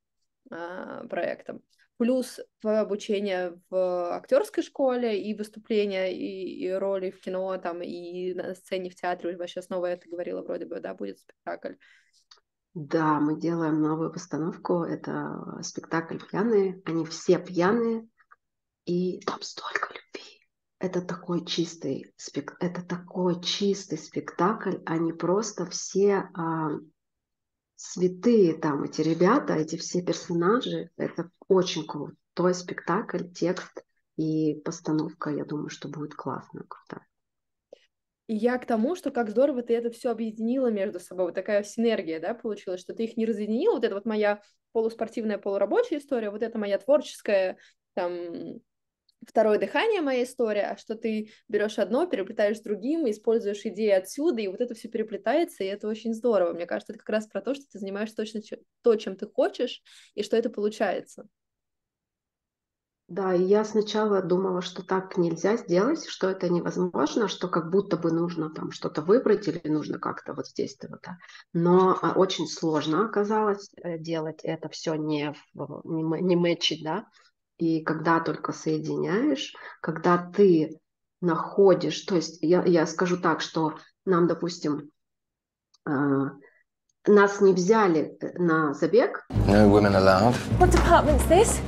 [0.51, 1.63] а, проектом
[1.97, 8.35] плюс твое обучение в актерской школе и выступления, и, и роли в кино, там, и
[8.35, 11.75] на сцене в театре, вообще снова это говорила вроде бы, да, будет спектакль.
[12.75, 18.07] Да, мы делаем новую постановку, это спектакль «Пьяные», они все пьяные,
[18.85, 20.43] и там столько любви.
[20.79, 22.55] Это такой чистый спек...
[22.61, 26.73] это такой чистый спектакль, они просто все а,
[27.77, 32.15] святые там эти ребята, эти все персонажи, это очень круто.
[32.35, 33.85] Твой спектакль, текст
[34.17, 37.05] и постановка, я думаю, что будет классно, круто.
[38.27, 41.63] И я к тому, что как здорово ты это все объединила между собой, вот такая
[41.63, 46.31] синергия, да, получилась, что ты их не разъединила, вот это вот моя полуспортивная, полурабочая история,
[46.31, 47.57] вот это моя творческая,
[47.95, 48.61] там,
[49.27, 54.49] второе дыхание моя история, что ты берешь одно, переплетаешь с другим, используешь идеи отсюда, и
[54.49, 56.53] вот это все переплетается, и это очень здорово.
[56.53, 58.41] Мне кажется, это как раз про то, что ты занимаешься точно
[58.83, 59.83] то, чем ты хочешь,
[60.15, 61.29] и что это получается.
[63.09, 67.97] Да, и я сначала думала, что так нельзя сделать, что это невозможно, что как будто
[67.97, 71.15] бы нужно там что-то выбрать или нужно как-то вот здесь-то вот так.
[71.53, 77.07] Но а, очень сложно оказалось э, делать это все не, не, не мэчить, да,
[77.59, 80.79] и когда только соединяешь, когда ты
[81.21, 84.91] находишь, то есть я, я скажу так, что нам, допустим,
[85.87, 85.91] э,
[87.07, 89.27] нас не взяли э, на забег.
[89.31, 90.35] No women allowed.
[90.59, 91.61] What department's this?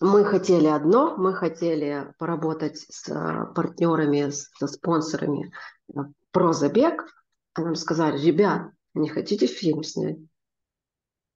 [0.00, 5.52] Мы хотели одно, мы хотели поработать с э, партнерами, со спонсорами
[5.94, 7.04] э, про забег,
[7.54, 10.18] а нам сказали, ребят, не хотите фильм снять?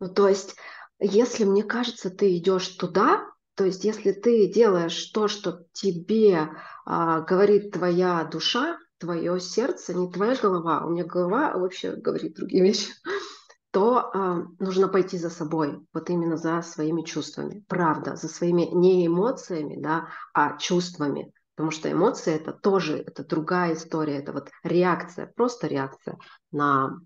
[0.00, 0.56] Ну, то есть,
[1.00, 6.48] если мне кажется, ты идешь туда, то есть, если ты делаешь то, что тебе
[6.86, 12.62] а, говорит твоя душа, твое сердце, не твоя голова, у меня голова вообще говорит другие
[12.62, 12.92] вещи,
[13.70, 19.06] то а, нужно пойти за собой, вот именно за своими чувствами, правда, за своими не
[19.06, 25.26] эмоциями, да, а чувствами, потому что эмоции это тоже это другая история, это вот реакция,
[25.26, 26.16] просто реакция
[26.52, 27.00] на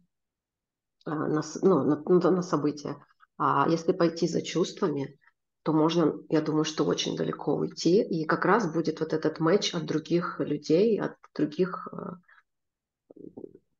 [1.07, 2.97] а, на, ну, на, на события.
[3.39, 5.19] А если пойти за чувствами,
[5.67, 8.01] то можно, я думаю, что очень далеко уйти.
[8.01, 13.19] И как раз будет вот этот матч от других людей, от других э,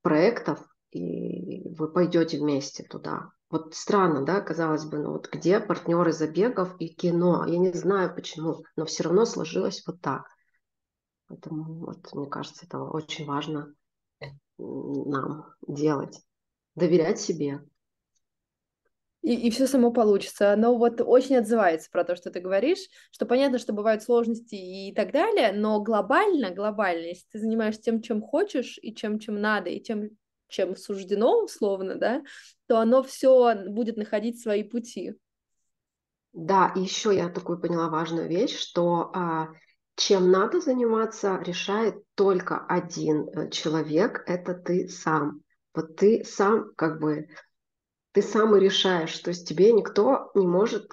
[0.03, 3.31] проектов, и вы пойдете вместе туда.
[3.51, 7.47] Вот странно, да, казалось бы, ну вот где партнеры забегов и кино?
[7.47, 10.27] Я не знаю почему, но все равно сложилось вот так.
[11.29, 13.73] Поэтому вот, мне кажется, это очень важно
[14.59, 16.21] нам делать.
[16.75, 17.65] Доверять себе.
[19.27, 20.55] И, и все само получится.
[20.57, 22.79] Но вот очень отзывается про то, что ты говоришь,
[23.11, 28.03] что понятно, что бывают сложности и так далее, но глобально, глобально, если ты занимаешься тем,
[28.03, 30.11] чем хочешь, и чем, чем надо, и тем,
[30.47, 32.23] чем суждено, условно, да,
[32.69, 35.15] то оно все будет находить свои пути.
[36.33, 39.49] Да, и еще я такую поняла важную вещь, что а,
[39.97, 45.41] чем надо заниматься, решает только один э, человек, это ты сам.
[45.75, 47.27] Вот ты сам как бы,
[48.17, 50.91] ты сам и решаешь, то есть тебе никто не может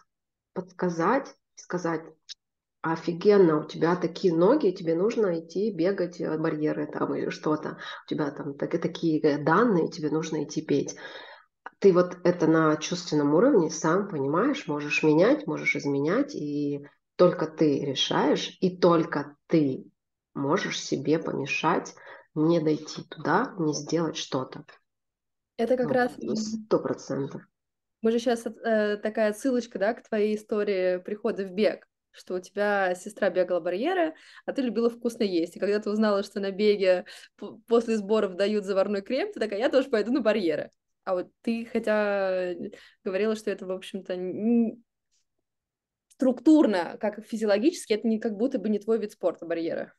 [0.52, 2.02] подсказать, сказать,
[2.82, 8.10] офигенно, у тебя такие ноги, тебе нужно идти бегать э, барьеры там или что-то, у
[8.10, 10.98] тебя там так, такие э, данные, тебе нужно идти петь.
[11.80, 17.86] Ты вот это на чувственном уровне сам понимаешь, можешь менять, можешь изменять, и только ты
[17.86, 19.86] решаешь, и только ты
[20.34, 21.96] можешь себе помешать
[22.36, 24.66] не дойти туда, не сделать что-то.
[25.58, 26.12] Это как ну, раз...
[26.36, 27.42] Сто процентов.
[28.02, 32.40] Мы же сейчас э, такая ссылочка, да, к твоей истории прихода в бег, что у
[32.40, 34.14] тебя сестра бегала барьеры,
[34.46, 35.56] а ты любила вкусно есть.
[35.56, 37.06] И когда ты узнала, что на беге
[37.68, 40.72] после сборов дают заварной крем, ты такая, я тоже пойду на барьеры.
[41.06, 42.54] А вот ты, хотя
[43.04, 44.18] говорила, что это, в общем-то,
[46.10, 49.94] структурно, как физиологически, это не как будто бы не твой вид спорта барьера.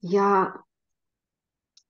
[0.00, 0.54] Я,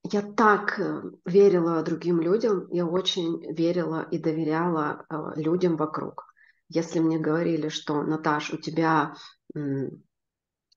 [0.04, 6.26] я так э, верила другим людям, я очень верила и доверяла э, людям вокруг.
[6.68, 9.14] Если мне говорили, что, Наташ, у тебя
[9.54, 9.60] э,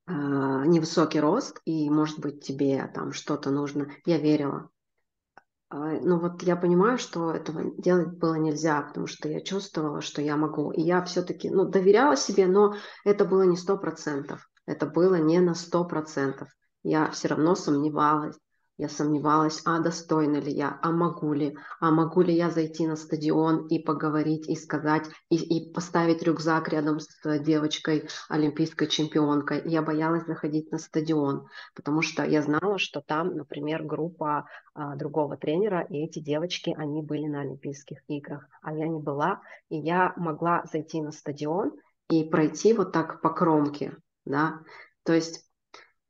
[0.08, 4.70] невысокий рост, и, может быть, тебе там что-то нужно, я верила.
[5.70, 10.22] А, но вот я понимаю, что этого делать было нельзя, потому что я чувствовала, что
[10.22, 10.72] я могу.
[10.72, 14.50] И я все-таки, ну, доверяла себе, но это было не сто процентов.
[14.66, 16.48] Это было не на сто процентов.
[16.84, 18.38] Я все равно сомневалась.
[18.78, 22.96] Я сомневалась, а достойна ли я, а могу ли, а могу ли я зайти на
[22.96, 27.08] стадион и поговорить, и сказать, и, и поставить рюкзак рядом с
[27.40, 29.64] девочкой, олимпийской чемпионкой.
[29.66, 35.38] Я боялась заходить на стадион, потому что я знала, что там, например, группа а, другого
[35.38, 40.14] тренера, и эти девочки, они были на Олимпийских играх, а я не была, и я
[40.18, 41.72] могла зайти на стадион
[42.12, 44.60] и пройти вот так по кромке, да,
[45.04, 45.47] то есть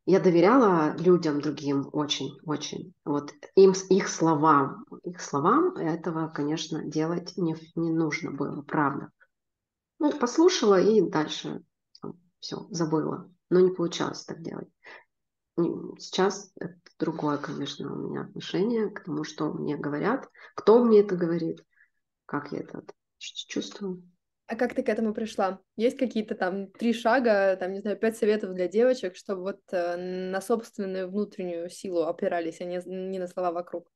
[0.08, 2.94] я доверяла людям другим очень-очень.
[3.04, 9.12] Вот им, их словам, их словам этого, конечно, делать не, не нужно было, правда.
[10.00, 11.62] Ну, послушала и дальше
[12.40, 13.30] все, забыла.
[13.50, 14.70] Но не получалось так делать.
[16.00, 21.18] Сейчас это другое, конечно, у меня отношение к тому, что мне говорят, кто мне это
[21.18, 21.66] говорит,
[22.26, 22.82] как я это
[23.18, 24.10] чувствую.
[24.48, 25.60] А как ты к этому пришла?
[25.76, 29.98] Есть какие-то там три шага, там, не знаю, пять советов для девочек, чтобы вот э,
[30.32, 33.92] на собственную внутреннюю силу опирались, а не, не на слова вокруг?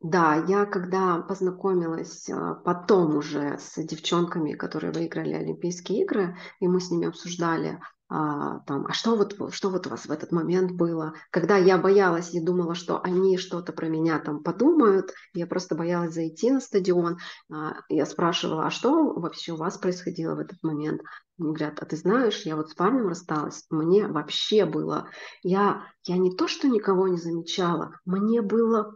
[0.00, 6.80] Да, я когда познакомилась э, потом уже с девчонками, которые выиграли Олимпийские игры, и мы
[6.80, 7.78] с ними обсуждали,
[8.08, 11.14] а, там, а что вот, что вот у вас в этот момент было?
[11.30, 16.14] Когда я боялась и думала, что они что-то про меня там подумают, я просто боялась
[16.14, 17.18] зайти на стадион,
[17.52, 21.00] а, я спрашивала, а что вообще у вас происходило в этот момент?
[21.38, 25.08] Они говорят, а ты знаешь, я вот с парнем рассталась, мне вообще было,
[25.42, 28.94] я, я не то, что никого не замечала, мне было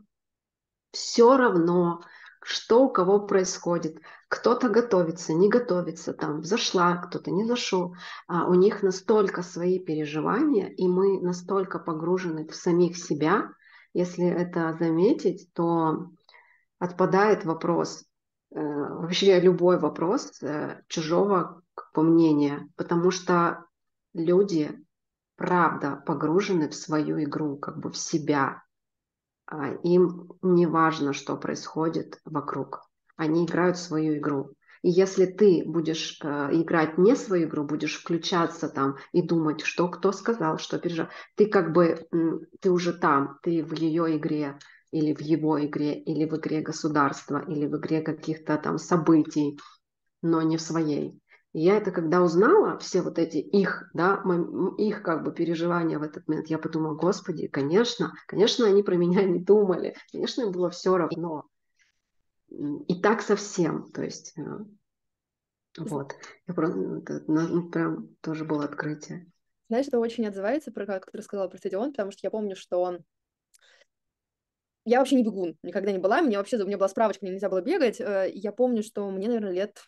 [0.92, 2.02] все равно,
[2.42, 4.00] что у кого происходит.
[4.28, 7.94] Кто-то готовится, не готовится, там зашла, кто-то не зашел.
[8.26, 13.50] А у них настолько свои переживания, и мы настолько погружены в самих себя.
[13.92, 16.10] Если это заметить, то
[16.78, 18.04] отпадает вопрос,
[18.54, 21.62] э, вообще любой вопрос э, чужого
[21.94, 23.64] мнения, потому что
[24.14, 24.70] люди
[25.36, 28.62] правда погружены в свою игру, как бы в себя,
[29.82, 32.82] им не важно, что происходит вокруг.
[33.16, 34.54] Они играют свою игру.
[34.82, 39.88] И если ты будешь э, играть не свою игру, будешь включаться там и думать, что
[39.88, 42.06] кто сказал, что пережил, ты как бы,
[42.60, 44.58] ты уже там, ты в ее игре,
[44.90, 49.58] или в его игре, или в игре государства, или в игре каких-то там событий,
[50.22, 51.20] но не в своей
[51.52, 54.22] я это когда узнала, все вот эти их, да,
[54.78, 59.22] их как бы переживания в этот момент, я подумала, господи, конечно, конечно, они про меня
[59.22, 61.46] не думали, конечно, им было все равно.
[62.48, 64.42] И так совсем, то есть, э,
[65.78, 66.14] вот,
[66.46, 69.26] я просто, ну, ну, прям тоже было открытие.
[69.68, 72.80] Знаешь, это очень отзывается, про как ты рассказала про стадион, потому что я помню, что
[72.80, 73.04] он
[74.84, 77.48] я вообще не бегун, никогда не была, мне вообще, у меня была справочка, мне нельзя
[77.48, 79.84] было бегать, э, я помню, что мне, наверное, лет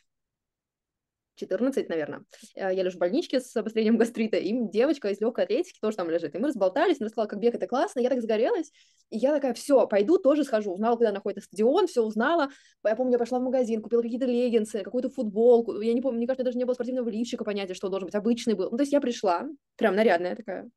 [1.37, 2.24] 14, наверное.
[2.55, 6.11] Э, я лежу в больничке с обострением гастрита, и девочка из легкой атлетики тоже там
[6.11, 6.35] лежит.
[6.35, 8.70] И мы разболтались, она сказала, как бег это классно, я так загорелась,
[9.11, 10.72] и я такая, все, пойду, тоже схожу.
[10.72, 12.51] Узнала, куда находится стадион, все узнала.
[12.85, 15.80] Я помню, я пошла в магазин, купила какие-то леггинсы, какую-то футболку.
[15.80, 18.55] Я не помню, мне кажется, даже не было спортивного лифчика понятия, что должен быть обычный
[18.55, 18.70] был.
[18.70, 20.70] Ну, то есть я пришла, прям нарядная такая,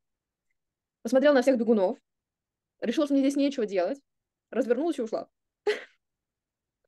[1.01, 1.97] посмотрела на всех бегунов,
[2.81, 3.99] решила, что мне здесь нечего делать,
[4.49, 5.27] развернулась и ушла.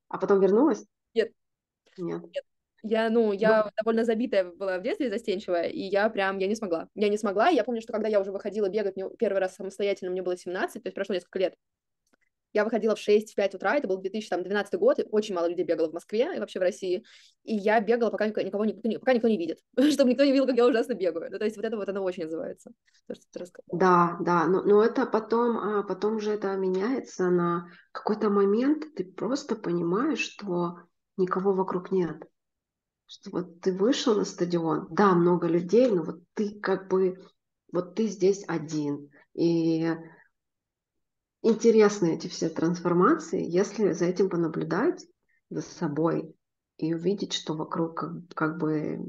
[0.09, 0.86] А потом вернулась?
[1.13, 1.34] Нет.
[1.97, 2.22] Нет.
[2.34, 2.45] Нет.
[2.84, 3.71] Я, ну, я ну...
[3.78, 6.89] довольно забитая была в детстве, застенчивая, и я прям, я не смогла.
[6.95, 10.11] Я не смогла, я помню, что когда я уже выходила бегать, мне первый раз самостоятельно,
[10.11, 11.55] мне было 17, то есть прошло несколько лет,
[12.53, 16.36] я выходила в 6-5 утра, это был 2012 год, очень мало людей бегало в Москве
[16.36, 17.03] и вообще в России,
[17.43, 19.59] и я бегала, пока никого не, пока никто не видит,
[19.91, 21.32] чтобы никто не видел, как я ужасно бегаю.
[21.32, 22.71] Ну, то есть вот это вот оно очень называется.
[23.07, 27.69] То, что ты да, да, но, но это потом, а потом же это меняется на
[27.91, 30.80] какой-то момент, ты просто понимаешь, что
[31.17, 32.23] никого вокруг нет.
[33.08, 37.18] Что вот ты вышел на стадион, да, много людей, но вот ты как бы,
[37.72, 39.10] вот ты здесь один.
[39.34, 39.95] И
[41.41, 45.08] интересны эти все трансформации, если за этим понаблюдать
[45.49, 46.36] за собой
[46.78, 48.99] и увидеть, что вокруг как, как бы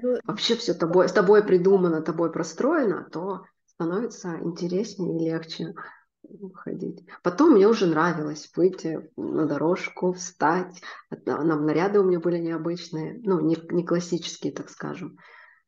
[0.00, 5.74] ну, вообще все тобой, с тобой придумано, тобой простроено, то становится интереснее и легче
[6.54, 7.04] ходить.
[7.22, 10.82] Потом мне уже нравилось выйти на дорожку, встать.
[11.26, 15.18] Нам наряды у меня были необычные, ну, не, не классические, так скажем.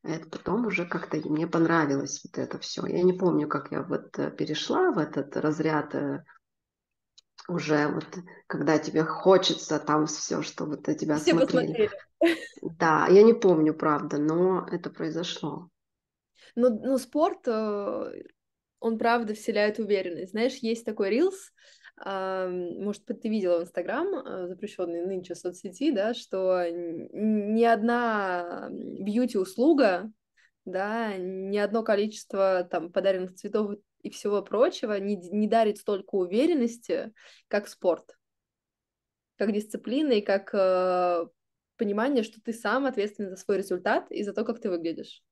[0.03, 2.85] Это потом уже как-то мне понравилось вот это все.
[2.87, 6.23] Я не помню, как я вот э, перешла в этот разряд э,
[7.47, 8.07] уже вот,
[8.47, 11.67] когда тебе хочется там все, чтобы ты тебя все смотрели.
[11.67, 11.91] Посмотрели.
[12.79, 15.69] Да, я не помню, правда, но это произошло.
[16.55, 18.11] Ну, ну спорт, э,
[18.81, 20.31] он правда вселяет уверенность.
[20.31, 21.53] Знаешь, есть такой рилс,
[22.03, 30.11] может быть, ты видела в Инстаграм, э, запрещенной нынче соцсети, да, что ни одна бьюти-услуга,
[30.65, 37.13] да, ни одно количество там подаренных цветов и всего прочего не, не дарит столько уверенности,
[37.47, 38.17] как спорт,
[39.37, 41.27] как дисциплина и как э,
[41.77, 45.23] понимание, что ты сам ответственен за свой результат и за то, как ты выглядишь.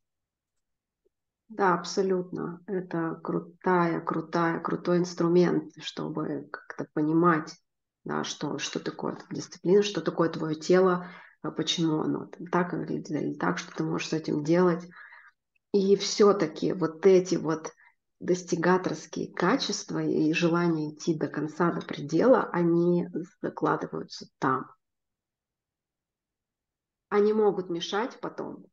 [1.49, 2.61] Да, абсолютно.
[2.67, 7.55] Это крутая, крутая, крутой инструмент, чтобы как-то понимать,
[8.03, 11.07] да, что, что такое дисциплина, что такое твое тело,
[11.41, 14.87] а почему оно так выглядит или так, что ты можешь с этим делать.
[15.73, 17.71] И все-таки вот эти вот
[18.19, 23.07] достигаторские качества и желание идти до конца, до предела, они
[23.41, 24.67] закладываются там.
[27.09, 28.65] Они могут мешать потом,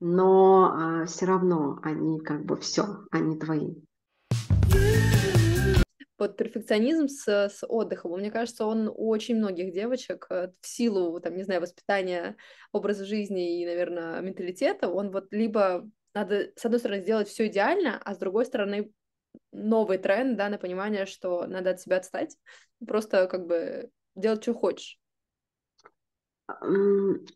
[0.00, 3.74] но а, все равно они как бы все, они твои.
[6.18, 11.20] Вот перфекционизм с, с отдыхом, мне кажется, он у очень многих девочек э, в силу,
[11.20, 12.36] там, не знаю, воспитания,
[12.72, 18.00] образа жизни и, наверное, менталитета, он вот либо надо, с одной стороны, сделать все идеально,
[18.04, 18.92] а с другой стороны,
[19.52, 22.36] новый тренд, да, на понимание, что надо от себя отстать,
[22.84, 24.98] просто как бы делать, что хочешь.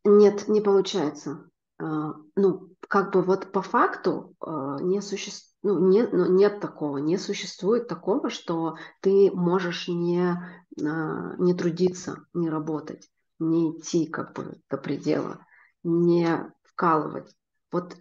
[0.05, 1.49] Нет, не получается.
[1.83, 6.99] А, ну, как бы вот по факту а, не существует, ну, нет, ну, нет такого,
[6.99, 13.09] не существует такого, что ты можешь не, а, не трудиться, не работать,
[13.41, 15.45] не идти как бы до предела,
[15.83, 17.35] не вкалывать.
[17.73, 17.97] Вот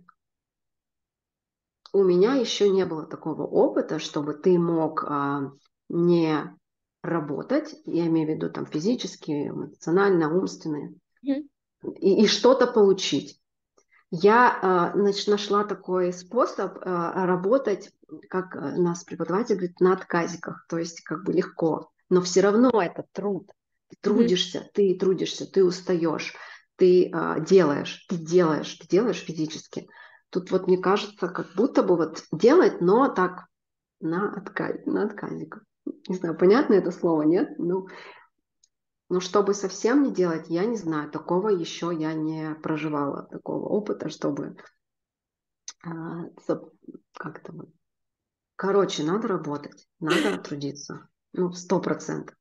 [1.92, 5.06] у меня еще не было такого опыта, чтобы ты мог
[5.90, 6.56] не
[7.04, 10.94] работать, я имею в виду там физически, эмоционально, умственно,
[11.26, 11.50] mm-hmm.
[12.00, 13.41] и, и что-то получить.
[14.12, 17.92] Я значит, нашла такой способ работать,
[18.30, 23.06] как нас преподаватель говорит, на отказиках, то есть как бы легко, но все равно это
[23.14, 23.50] труд.
[23.90, 24.72] Ты трудишься, mm-hmm.
[24.74, 26.36] ты трудишься, ты устаешь,
[26.76, 29.88] ты делаешь, ты делаешь, ты делаешь физически.
[30.30, 33.46] Тут вот мне кажется, как будто бы вот делать, но так
[34.00, 35.64] на, отказ, на отказиках.
[36.08, 37.58] Не знаю, понятно это слово, нет?
[37.58, 37.88] Ну,
[39.12, 44.08] но чтобы совсем не делать, я не знаю, такого еще я не проживала, такого опыта,
[44.08, 44.56] чтобы
[45.84, 46.28] а,
[47.18, 47.70] как-то вот.
[48.56, 51.10] Короче, надо работать, надо трудиться.
[51.34, 52.38] Ну, сто процентов.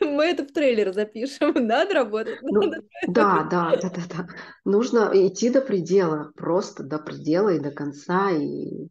[0.00, 1.54] Мы это в трейлер запишем.
[1.66, 2.38] Надо работать.
[2.42, 2.84] Ну, надо.
[3.08, 4.28] Да, да, да, да, да.
[4.64, 8.90] Нужно идти до предела, просто до предела и до конца, и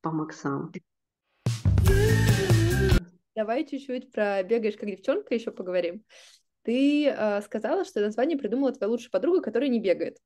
[0.00, 0.70] по максам.
[3.34, 6.04] Давай чуть-чуть про бегаешь как девчонка еще поговорим.
[6.68, 10.18] Ты э, сказала, что название придумала твоя лучшая подруга, которая не бегает.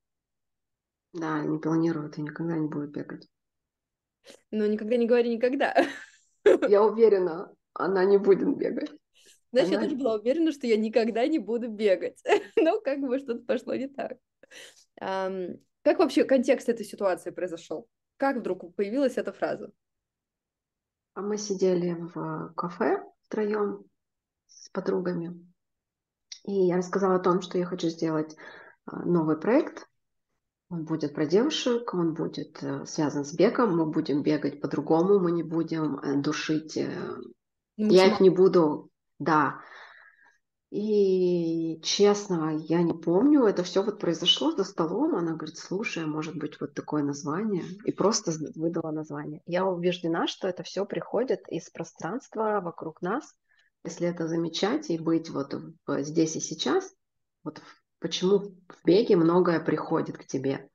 [1.13, 3.29] Да, не планирует и никогда не будет бегать.
[4.51, 5.73] Ну, никогда не говори никогда.
[6.69, 7.55] Я уверена.
[7.75, 8.91] она не будет бегать.
[9.53, 12.21] Знаешь, я Она- тоже была уверена, что я никогда не буду бегать.
[12.57, 14.19] Но как бы что-то пошло не так.
[15.01, 17.87] Ам, Как вообще контекст этой ситуации произошел?
[18.17, 19.71] Как вдруг появилась эта фраза?
[21.15, 23.85] А мы сидели в кафе втроем
[24.49, 25.52] с подругами.
[26.45, 28.37] И я рассказала о том, что я хочу сделать
[28.87, 29.87] а, новый проект.
[30.71, 33.77] Он будет про девушек, он будет э, связан с бегом.
[33.77, 36.77] Мы будем бегать по-другому, мы не будем э, душить.
[36.79, 37.17] э,
[37.77, 38.89] Я их не буду,
[39.19, 39.61] да.
[40.71, 45.15] И честно, я не помню, это все вот произошло за столом.
[45.15, 47.65] Она говорит, слушай, может быть вот такое название.
[47.85, 49.43] И просто выдала название.
[49.45, 53.35] Я убеждена, что это все приходит из пространства вокруг нас.
[53.85, 55.55] Если это замечать и быть вот
[55.87, 56.95] здесь и сейчас,
[57.43, 57.61] вот
[57.99, 60.69] почему в беге многое приходит к тебе.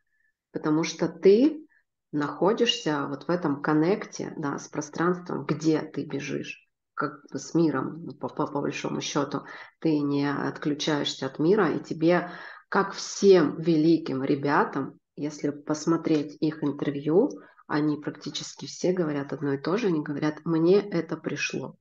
[0.51, 1.66] Потому что ты
[2.12, 8.03] находишься вот в этом коннекте, да, с пространством, где ты бежишь как бы с миром,
[8.03, 9.43] ну, по, по, по большому счету,
[9.80, 12.32] ты не отключаешься от мира, и тебе,
[12.70, 17.30] как всем великим ребятам, если посмотреть их интервью,
[17.68, 21.78] они практически все говорят одно и то же, они говорят, мне это пришло.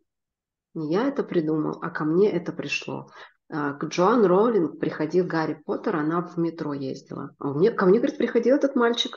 [0.76, 3.08] Не я это придумал, а ко мне это пришло.
[3.48, 7.30] А, К Джоан Роулинг приходил Гарри Поттер, она в метро ездила.
[7.38, 9.16] А мне, ко мне, говорит, приходил этот мальчик.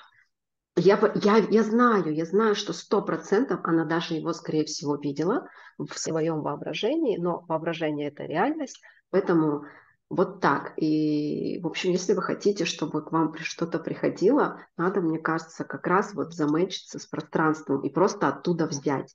[0.78, 5.49] Я, я, я знаю, я знаю, что сто процентов она даже его, скорее всего, видела
[5.78, 8.80] в своем воображении, но воображение– это реальность,
[9.10, 9.66] поэтому
[10.10, 10.72] вот так.
[10.78, 15.86] И, в общем, если вы хотите, чтобы к вам что-то приходило, надо, мне кажется, как
[15.88, 19.14] раз вот заметчиться с пространством и просто оттуда взять.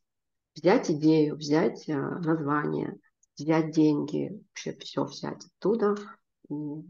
[0.55, 2.97] Взять идею, взять э, название,
[3.37, 5.97] взять деньги, вообще все взять оттуда
[6.49, 6.85] и, Мне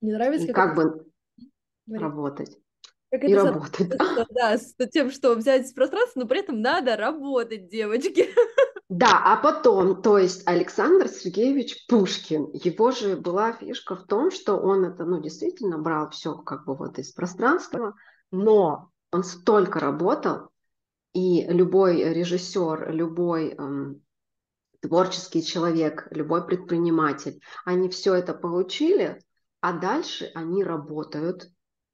[0.00, 1.06] нравится, и как, как бы
[1.86, 2.02] говорит.
[2.02, 2.58] работать.
[3.10, 3.92] Как И это со- работать.
[3.92, 8.28] с- да, с тем, что взять из пространства, но при этом надо работать, девочки.
[8.90, 14.56] Да, а потом, то есть Александр Сергеевич Пушкин, его же была фишка в том, что
[14.58, 17.94] он это, ну, действительно брал все как бы вот из пространства,
[18.30, 20.50] но он столько работал,
[21.14, 24.02] и любой режиссер, любой эм,
[24.80, 29.22] творческий человек, любой предприниматель, они все это получили,
[29.60, 31.48] а дальше они работают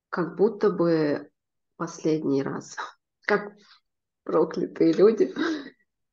[0.09, 1.31] как будто бы
[1.77, 2.77] последний раз,
[3.27, 3.53] как
[4.25, 5.33] проклятые люди.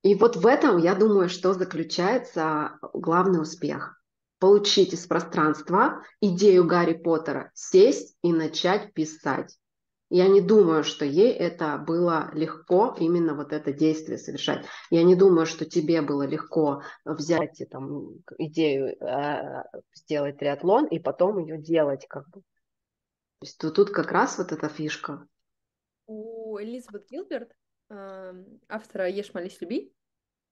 [0.04, 4.00] И вот в этом, я думаю, что заключается главный успех.
[4.40, 9.58] Получить из пространства идею Гарри Поттера, сесть и начать писать.
[10.10, 14.66] Я не думаю, что ей это было легко, именно вот это действие совершать.
[14.90, 21.40] Я не думаю, что тебе было легко взять там, идею э, сделать триатлон и потом
[21.40, 22.06] ее делать.
[22.08, 22.42] Как бы.
[22.42, 25.28] То есть тут, тут как раз вот эта фишка.
[26.06, 27.52] У Элизабет Гилберт,
[27.90, 29.94] эм, автора «Ешь, молись, люби»,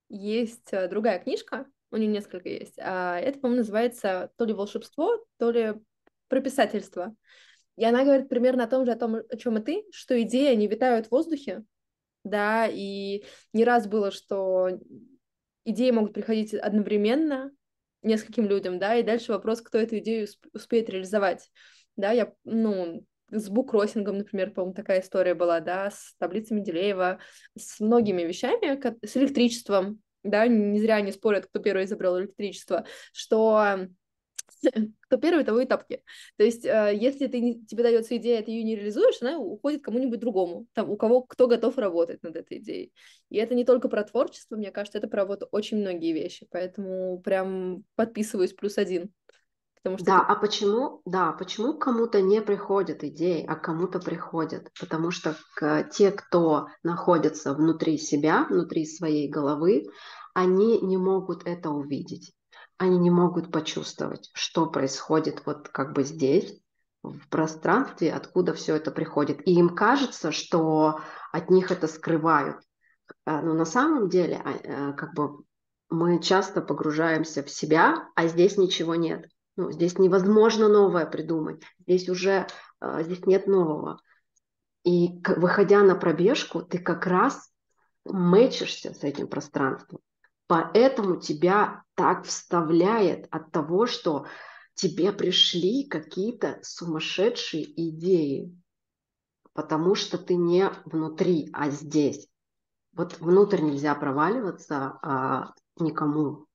[0.10, 2.78] есть э, другая книжка, у нее несколько есть.
[2.78, 5.76] а Это, по-моему, называется то ли волшебство, то ли
[6.28, 7.16] прописательство.
[7.78, 10.52] И она говорит примерно о том же, о том, о чем и ты, что идеи,
[10.52, 11.64] они витают в воздухе,
[12.24, 13.24] да, и
[13.54, 14.70] не раз было, что
[15.66, 17.52] идеи могут приходить одновременно
[18.02, 21.50] нескольким людям, да, и дальше вопрос, кто эту идею усп- успеет реализовать.
[21.96, 27.20] Да, я, ну, с буккроссингом, например, по-моему, такая история была, да, с таблицей Менделеева,
[27.58, 33.88] с многими вещами, с электричеством, да, не зря они спорят, кто первый изобрел электричество, что
[35.02, 36.02] кто первый, того и тапки.
[36.38, 40.20] То есть, э, если ты тебе дается идея, ты ее не реализуешь, она уходит кому-нибудь
[40.20, 42.92] другому, там, у кого кто готов работать над этой идеей.
[43.30, 47.20] И это не только про творчество, мне кажется, это про вот очень многие вещи, поэтому
[47.22, 49.12] прям подписываюсь плюс один.
[49.76, 54.70] Потому что Да, это- а почему, да, почему кому-то не приходят идеи, а кому-то приходят?
[54.80, 59.86] Потому что к- те, кто находятся внутри себя, внутри своей головы,
[60.34, 62.34] они не могут это увидеть.
[62.78, 66.62] Они не могут почувствовать, что происходит вот как бы здесь,
[67.10, 69.48] в пространстве, откуда все это приходит.
[69.48, 71.02] И им кажется, что
[71.32, 72.58] от них это скрывают.
[73.26, 75.44] А, Но на самом деле, а, э, как бы
[75.90, 79.28] мы часто погружаемся в себя, а здесь ничего нет.
[79.56, 81.62] Ну, здесь невозможно новое придумать.
[81.80, 82.48] Здесь уже
[82.82, 84.00] э, здесь нет нового.
[84.84, 87.52] И выходя на пробежку, ты как раз
[88.04, 90.00] мэчишься с этим пространством.
[90.48, 94.28] Поэтому тебя так вставляет от того, что
[94.76, 98.56] тебе пришли какие-то сумасшедшие идеи,
[99.54, 102.28] потому что ты не внутри, а здесь.
[102.94, 106.46] Вот внутрь нельзя проваливаться а, никому.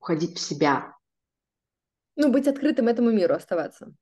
[0.00, 0.96] Уходить в себя.
[2.16, 3.92] ну, быть открытым этому миру, оставаться.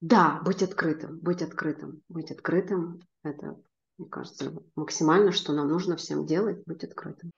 [0.00, 3.00] Да, быть открытым, быть открытым, быть открытым.
[3.22, 3.56] Это
[3.98, 7.30] Мне кажется, максимально, что нам нужно всем делать, быть открытым.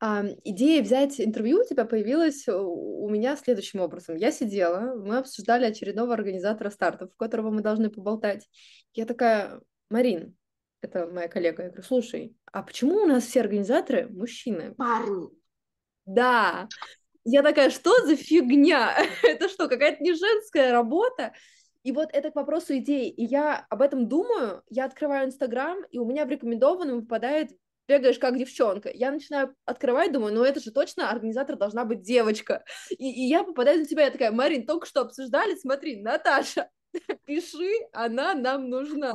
[0.00, 4.16] А, идея взять интервью у тебя появилась у меня следующим образом.
[4.16, 8.48] Я сидела, мы обсуждали очередного организатора стартов, которого мы должны поболтать.
[8.94, 9.60] Я такая,
[9.90, 10.36] Марин,
[10.82, 14.74] это моя коллега, я говорю, слушай, а почему у нас все организаторы мужчины?
[14.74, 15.28] Парни.
[16.04, 16.68] Да.
[17.24, 18.96] Я такая, что за фигня?
[19.22, 21.32] это что, какая-то не женская работа?
[21.88, 23.08] И вот это к вопросу идеи.
[23.08, 27.52] И я об этом думаю, я открываю Инстаграм, и у меня в рекомендованном выпадает
[27.88, 28.90] бегаешь как девчонка.
[28.92, 32.62] Я начинаю открывать, думаю, ну это же точно организатор должна быть девочка.
[32.90, 36.68] И, и я попадаю на тебя, я такая, Марин, только что обсуждали, смотри, Наташа,
[37.24, 39.14] пиши, она нам нужна.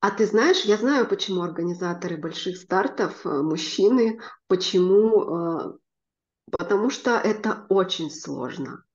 [0.00, 5.78] А ты знаешь, я знаю, почему организаторы больших стартов, э, мужчины, почему, э,
[6.50, 8.86] потому что это очень сложно,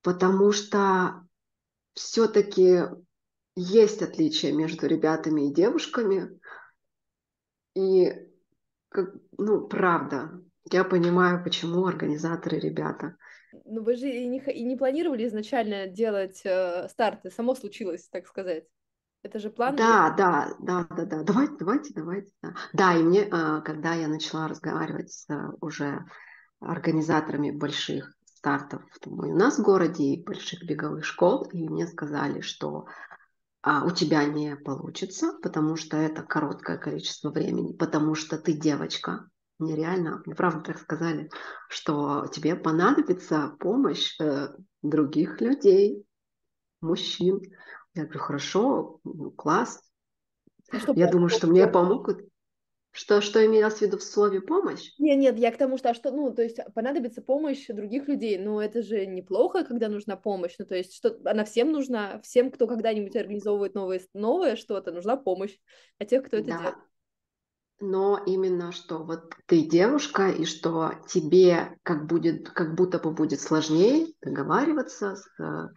[0.00, 1.23] потому что
[1.94, 2.82] все-таки
[3.56, 6.38] есть отличия между ребятами и девушками,
[7.74, 8.12] и,
[8.88, 13.16] как, ну, правда, я понимаю, почему организаторы ребята.
[13.64, 18.26] Ну, вы же и не, и не планировали изначально делать э, старты, само случилось, так
[18.26, 18.64] сказать.
[19.22, 19.76] Это же план.
[19.76, 21.22] Да, да, да, да, да.
[21.22, 22.32] Давайте, давайте, давайте.
[22.42, 25.26] Да, да и мне, э, когда я начала разговаривать с
[25.60, 26.04] уже
[26.60, 28.14] организаторами больших
[28.44, 32.84] стартов думаю, у нас в городе и больших беговых школ, и мне сказали, что
[33.62, 39.30] а у тебя не получится, потому что это короткое количество времени, потому что ты девочка.
[39.58, 41.30] Мне реально, мне правда так сказали,
[41.70, 44.48] что тебе понадобится помощь э,
[44.82, 46.04] других людей,
[46.82, 47.40] мужчин.
[47.94, 49.80] Я говорю, хорошо, ну, класс.
[50.70, 52.28] Что Я думаю, что мне помогут.
[52.96, 54.92] Что, что имелось в виду в слове помощь?
[54.98, 58.38] Нет, нет, я к тому, что, а что, ну, то есть понадобится помощь других людей,
[58.38, 62.52] но это же неплохо, когда нужна помощь, ну, то есть что, она всем нужна, всем,
[62.52, 65.58] кто когда-нибудь организовывает новое, новое что-то, нужна помощь,
[65.98, 66.58] а тех, кто это да.
[66.58, 66.76] делает.
[67.80, 73.40] Но именно что вот ты девушка, и что тебе как, будет, как будто бы будет
[73.40, 75.72] сложнее договариваться с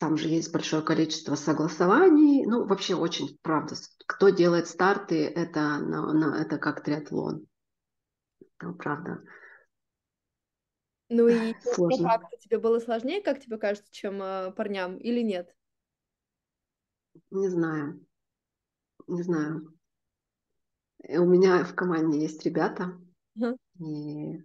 [0.00, 2.46] там же есть большое количество согласований.
[2.46, 3.74] Ну, вообще очень, правда,
[4.06, 7.46] кто делает старты, это, на, на, это как триатлон.
[8.62, 9.22] Ну, правда.
[11.10, 12.18] Ну и Сложно.
[12.40, 15.54] тебе было сложнее, как тебе кажется, чем э, парням или нет?
[17.30, 18.02] Не знаю.
[19.06, 19.76] Не знаю.
[21.02, 22.98] Э, у меня в команде есть ребята,
[23.38, 23.54] uh-huh.
[23.80, 24.42] и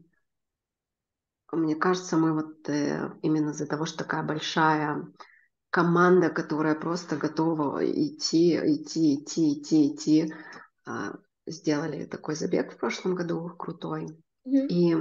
[1.53, 5.07] мне кажется, мы вот э, именно из-за того, что такая большая
[5.75, 10.33] команда, которая просто готова идти, идти, идти, идти, идти.
[10.87, 11.15] А,
[11.45, 14.05] сделали такой забег в прошлом году крутой.
[14.47, 14.67] Mm-hmm.
[14.69, 14.95] И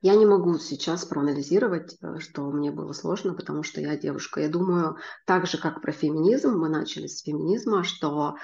[0.00, 4.40] я не могу сейчас проанализировать, э, что мне было сложно, потому что я девушка.
[4.40, 8.36] Я думаю, так же, как про феминизм, мы начали с феминизма, что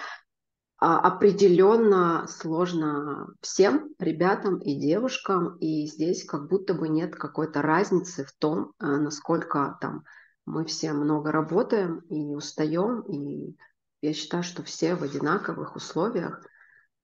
[0.80, 8.24] а, определенно сложно всем ребятам и девушкам, и здесь как будто бы нет какой-то разницы
[8.24, 10.02] в том, э, насколько там
[10.48, 13.56] мы все много работаем и устаем, и
[14.00, 16.42] я считаю, что все в одинаковых условиях.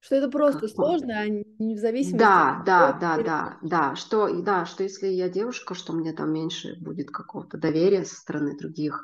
[0.00, 3.96] Что это просто как сложно, а не в зависимости да, от да, да, да, да,
[3.96, 8.54] что, да, что если я девушка, что мне там меньше будет какого-то доверия со стороны
[8.56, 9.02] других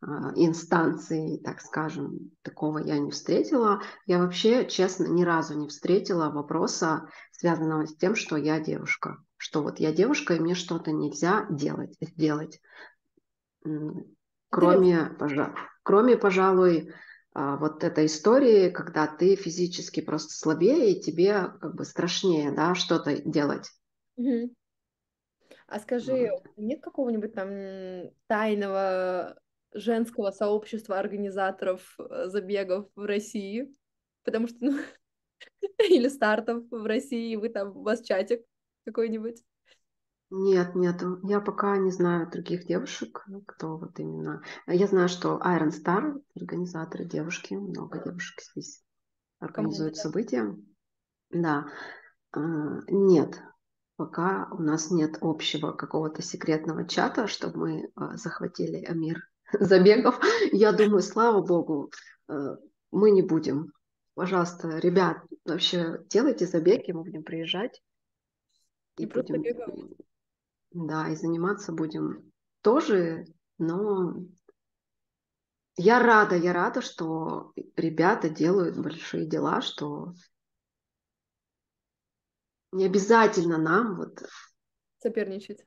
[0.00, 3.82] э, инстанций, так скажем, такого я не встретила.
[4.06, 9.62] Я вообще, честно, ни разу не встретила вопроса, связанного с тем, что я девушка, что
[9.62, 12.58] вот я девушка, и мне что-то нельзя делать, сделать.
[14.50, 15.54] Кроме, пожа...
[15.82, 16.92] Кроме, пожалуй,
[17.34, 22.74] а, вот этой истории, когда ты физически просто слабее, и тебе как бы страшнее, да,
[22.74, 23.70] что-то делать.
[24.16, 24.54] Угу.
[25.68, 26.44] А скажи, вот.
[26.56, 29.38] нет какого-нибудь там тайного
[29.72, 33.72] женского сообщества организаторов э, забегов в России?
[34.24, 34.78] Потому что, ну,
[35.90, 38.44] или стартов в России, вы там, у вас чатик
[38.84, 39.42] какой-нибудь?
[40.30, 41.20] Нет, нету.
[41.22, 44.42] Я пока не знаю других девушек, кто вот именно.
[44.66, 48.82] Я знаю, что Iron Star, организаторы девушки, много девушек здесь
[49.38, 50.00] организуют Команда.
[50.00, 50.56] события.
[51.30, 51.66] Да.
[52.32, 52.40] А,
[52.88, 53.40] нет,
[53.96, 59.22] пока у нас нет общего какого-то секретного чата, чтобы мы а, захватили мир
[59.58, 60.20] забегов.
[60.52, 61.90] Я думаю, слава богу,
[62.28, 62.56] а,
[62.90, 63.72] мы не будем.
[64.14, 67.82] Пожалуйста, ребят, вообще делайте забеги, мы будем приезжать.
[68.98, 69.40] И, и будем...
[69.40, 69.96] бегаем.
[70.70, 73.24] Да, и заниматься будем тоже,
[73.58, 74.14] но
[75.76, 80.14] я рада, я рада, что ребята делают большие дела, что
[82.72, 84.22] не обязательно нам вот...
[84.98, 85.64] Соперничать.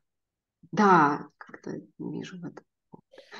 [0.71, 2.65] Да, как-то вижу в этом.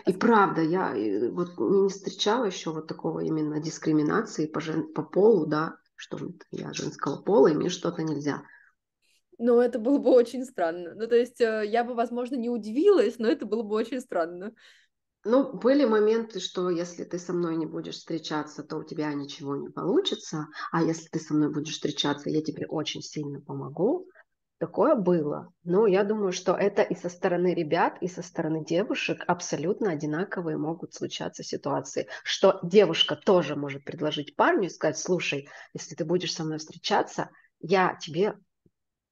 [0.06, 0.94] И правда, я
[1.32, 4.94] вот не встречала еще вот такого именно дискриминации по, жен...
[4.94, 6.18] по полу, да, что
[6.52, 8.44] я женского пола, и мне что-то нельзя.
[9.44, 10.94] Ну, это было бы очень странно.
[10.94, 14.54] Ну, то есть э, я бы, возможно, не удивилась, но это было бы очень странно.
[15.26, 19.56] Ну, были моменты, что если ты со мной не будешь встречаться, то у тебя ничего
[19.56, 24.08] не получится, а если ты со мной будешь встречаться, я тебе очень сильно помогу.
[24.60, 25.52] Такое было.
[25.64, 30.58] Но я думаю, что это и со стороны ребят, и со стороны девушек абсолютно одинаковые
[30.58, 32.08] могут случаться ситуации.
[32.24, 37.32] Что девушка тоже может предложить парню и сказать, слушай, если ты будешь со мной встречаться,
[37.60, 38.36] я тебе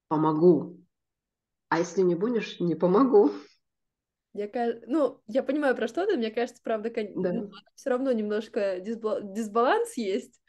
[0.09, 0.77] помогу.
[1.69, 3.31] А если не будешь, не помогу.
[4.33, 4.49] Я,
[4.85, 7.33] ну, я понимаю, про что ты, мне кажется, правда, да.
[7.33, 9.21] ну, все равно немножко дисбал...
[9.21, 10.41] дисбаланс есть.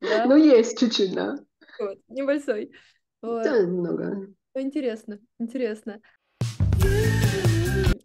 [0.00, 0.26] Да?
[0.26, 1.36] Ну, есть чуть-чуть, да.
[1.78, 2.72] Вот, небольшой.
[3.20, 3.44] Вот.
[3.44, 4.34] Да, немного.
[4.54, 6.00] Ну, интересно, интересно.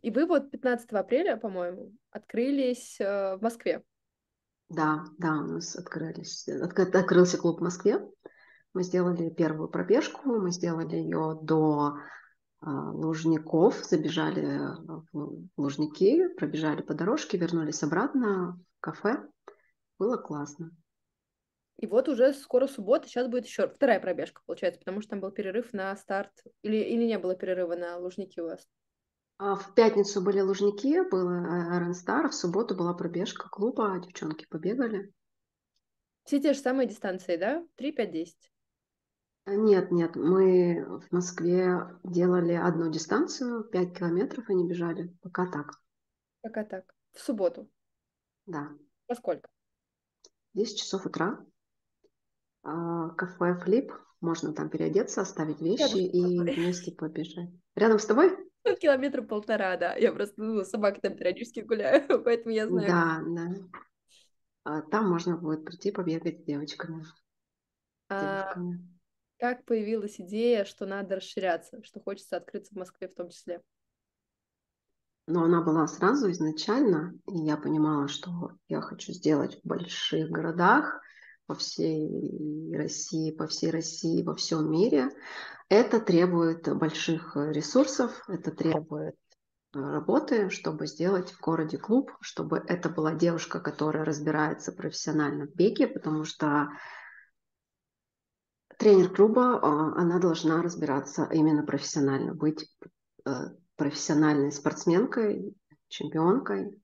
[0.01, 3.83] И вы вот 15 апреля, по-моему, открылись э, в Москве.
[4.69, 8.01] Да, да, у нас открылись, открылся клуб в Москве.
[8.73, 14.59] Мы сделали первую пробежку, мы сделали ее до э, Лужников, забежали
[15.11, 19.27] в Лужники, пробежали по дорожке, вернулись обратно в кафе.
[19.99, 20.71] Было классно.
[21.77, 25.31] И вот уже скоро суббота, сейчас будет еще вторая пробежка, получается, потому что там был
[25.31, 26.31] перерыв на старт.
[26.61, 28.67] Или, или не было перерыва на Лужники у вас?
[29.37, 35.11] А в пятницу были Лужники, был Iron Star, в субботу была пробежка клуба, девчонки побегали.
[36.23, 37.65] Все те же самые дистанции, да?
[37.75, 38.52] 3, 5, 10?
[39.45, 45.81] Нет, нет, мы в Москве делали одну дистанцию, 5 километров они бежали, пока так.
[46.41, 46.93] Пока так.
[47.11, 47.69] В субботу?
[48.45, 48.69] Да.
[49.09, 49.49] Во сколько?
[50.53, 51.45] 10 часов утра.
[52.63, 53.91] А, кафе Флип,
[54.21, 57.49] можно там переодеться, оставить вещи и вместе побежать.
[57.75, 58.31] Рядом с тобой?
[58.79, 59.93] Километра полтора, да.
[59.95, 62.87] Я просто ну, собаки там периодически гуляю, поэтому я знаю.
[62.87, 63.55] Да, да.
[64.63, 67.05] А, там можно будет прийти побегать с девочками.
[68.07, 68.92] А, девушками
[69.43, 73.61] как появилась идея, что надо расширяться, что хочется открыться в Москве в том числе?
[75.27, 81.01] Но она была сразу изначально, и я понимала, что я хочу сделать в больших городах,
[81.45, 85.09] по всей России, по всей России, во всем мире.
[85.67, 89.17] Это требует больших ресурсов, это требует
[89.75, 95.53] э, работы, чтобы сделать в городе клуб, чтобы это была девушка, которая разбирается профессионально в
[95.53, 96.69] беге, потому что
[98.77, 102.69] тренер клуба, а, она должна разбираться именно профессионально, быть
[103.25, 103.31] э,
[103.75, 105.55] профессиональной спортсменкой,
[105.87, 106.81] чемпионкой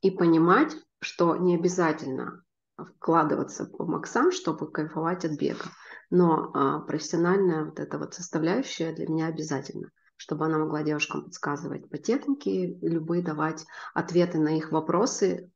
[0.00, 2.42] и понимать, что не обязательно
[2.76, 5.64] вкладываться по максам, чтобы кайфовать от бега.
[6.10, 11.88] Но а, профессиональная вот эта вот составляющая для меня обязательно, чтобы она могла девушкам подсказывать
[11.90, 15.50] по технике, любые давать ответы на их вопросы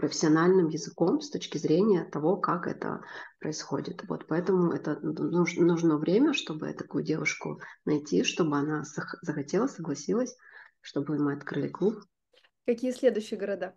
[0.00, 3.02] профессиональным языком с точки зрения того, как это
[3.38, 4.02] происходит.
[4.08, 8.82] Вот поэтому это нужно, время, чтобы такую девушку найти, чтобы она
[9.20, 10.34] захотела, согласилась,
[10.80, 12.02] чтобы мы открыли клуб.
[12.64, 13.76] Какие следующие города?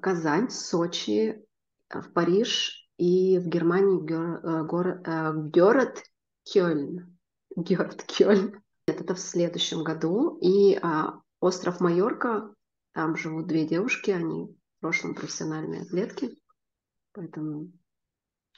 [0.00, 1.44] Казань, Сочи,
[1.90, 6.02] э, в Париж и в Германии э, город, э, город
[6.44, 7.18] Кёльн.
[7.54, 8.62] Город Кёльн.
[8.86, 10.38] Это в следующем году.
[10.40, 12.54] И а, остров Майорка,
[12.98, 16.36] там живут две девушки, они в прошлом профессиональные атлетки,
[17.12, 17.70] поэтому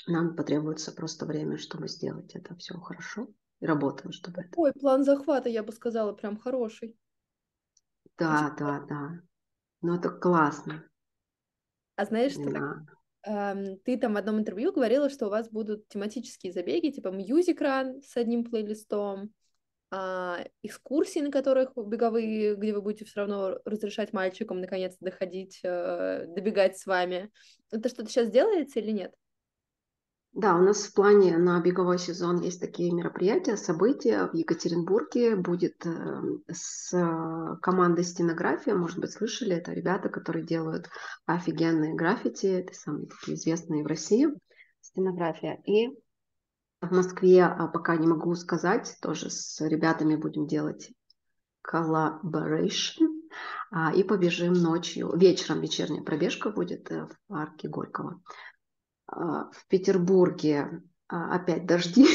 [0.06, 3.28] нам потребуется просто время, чтобы сделать это все хорошо
[3.60, 4.48] и работаем, чтобы это.
[4.56, 6.96] Ой, план захвата, я бы сказала, прям хороший.
[8.16, 9.20] Да, да, да.
[9.82, 10.88] Ну это классно.
[11.96, 13.52] А знаешь, что да.
[13.52, 18.00] эм, ты там в одном интервью говорила, что у вас будут тематические забеги, типа мьюзик-ран
[18.00, 19.34] с одним плейлистом,
[19.90, 26.26] а, экскурсии, на которых беговые, где вы будете все равно разрешать мальчикам наконец доходить, э,
[26.28, 27.30] добегать с вами.
[27.72, 29.12] Это что-то сейчас делается или нет?
[30.32, 34.28] Да, у нас в плане на беговой сезон есть такие мероприятия, события.
[34.28, 36.20] В Екатеринбурге будет э,
[36.52, 36.90] с
[37.60, 40.88] командой стенография, может быть, слышали, это ребята, которые делают
[41.26, 44.28] офигенные граффити, это самые такие известные в России
[44.80, 45.60] стенография.
[45.66, 45.88] И
[46.80, 50.92] в Москве а, пока не могу сказать, тоже с ребятами будем делать
[51.66, 53.06] collaboration,
[53.70, 58.22] а, и побежим ночью, вечером вечерняя пробежка будет э, в парке Горького.
[59.06, 62.06] А, в Петербурге опять дожди.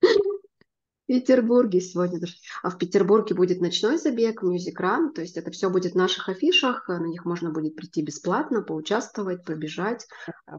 [0.00, 2.40] В Петербурге сегодня дожди.
[2.64, 6.28] А в Петербурге будет ночной забег, Music Run, то есть это все будет в наших
[6.28, 10.08] афишах, на них можно будет прийти бесплатно, поучаствовать, пробежать.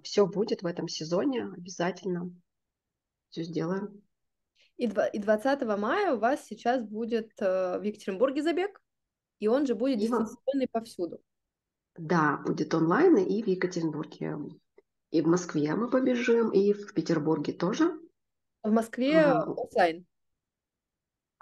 [0.03, 2.31] Все будет в этом сезоне обязательно.
[3.29, 4.01] Все сделаем.
[4.77, 8.79] И 20 мая у вас сейчас будет э, в Екатеринбурге забег?
[9.39, 11.19] И он же будет дистанционный повсюду.
[11.97, 14.37] Да, будет онлайн и в Екатеринбурге.
[15.09, 17.99] И в Москве мы побежим, и в Петербурге тоже.
[18.63, 19.53] В Москве Ага.
[19.63, 20.05] оффлайн.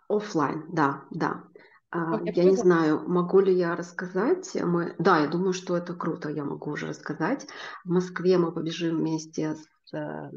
[0.08, 1.44] Оффлайн, да, да.
[1.90, 4.54] А, я не знаю, могу ли я рассказать.
[4.56, 4.96] Мы...
[5.00, 7.48] Да, я думаю, что это круто, я могу уже рассказать.
[7.84, 10.32] В Москве мы побежим вместе с э,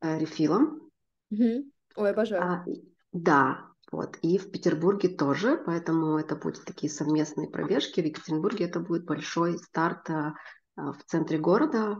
[0.00, 0.90] Рефилом.
[1.30, 1.72] Мгм.
[1.96, 2.42] Ой, обожаю.
[2.42, 2.64] А,
[3.12, 4.18] да, вот.
[4.22, 8.00] И в Петербурге тоже, поэтому это будут такие совместные пробежки.
[8.00, 10.34] В Екатеринбурге это будет большой старт а,
[10.76, 11.98] в центре города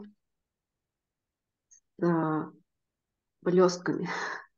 [1.69, 2.53] с а,
[3.43, 4.09] блестками.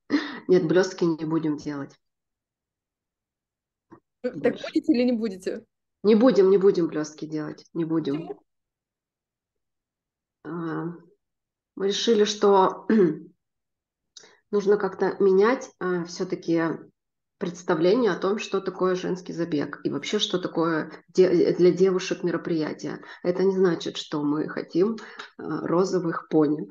[0.49, 1.95] Нет, блестки не будем делать.
[4.23, 4.65] Так больше.
[4.65, 5.65] будете или не будете?
[6.03, 8.29] Не будем, не будем блестки делать, не будем.
[10.43, 11.11] Почему?
[11.77, 12.87] Мы решили, что
[14.51, 15.71] нужно как-то менять
[16.07, 16.63] все-таки
[17.41, 23.01] представление о том, что такое женский забег и вообще, что такое де- для девушек мероприятие.
[23.23, 24.99] Это не значит, что мы хотим
[25.39, 26.69] а, розовых пони.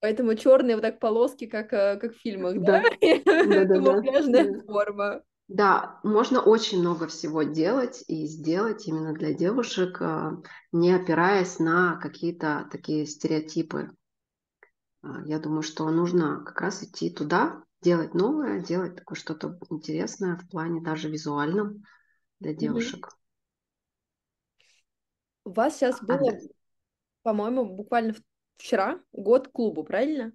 [0.00, 2.82] Поэтому черные вот так полоски, как, э, как в фильмах, да?
[3.00, 5.22] Камуфляжная форма.
[5.46, 10.38] Да, можно очень много всего делать и сделать именно для девушек, а,
[10.72, 13.90] не опираясь на какие-то такие стереотипы.
[15.02, 20.36] А, Я думаю, что нужно как раз идти туда, делать новое, делать такое что-то интересное
[20.36, 21.84] в плане даже визуальном
[22.40, 23.10] для девушек.
[25.44, 26.38] У вас сейчас А, было, да.
[27.22, 28.14] по-моему, буквально
[28.58, 30.32] вчера год клубу, правильно?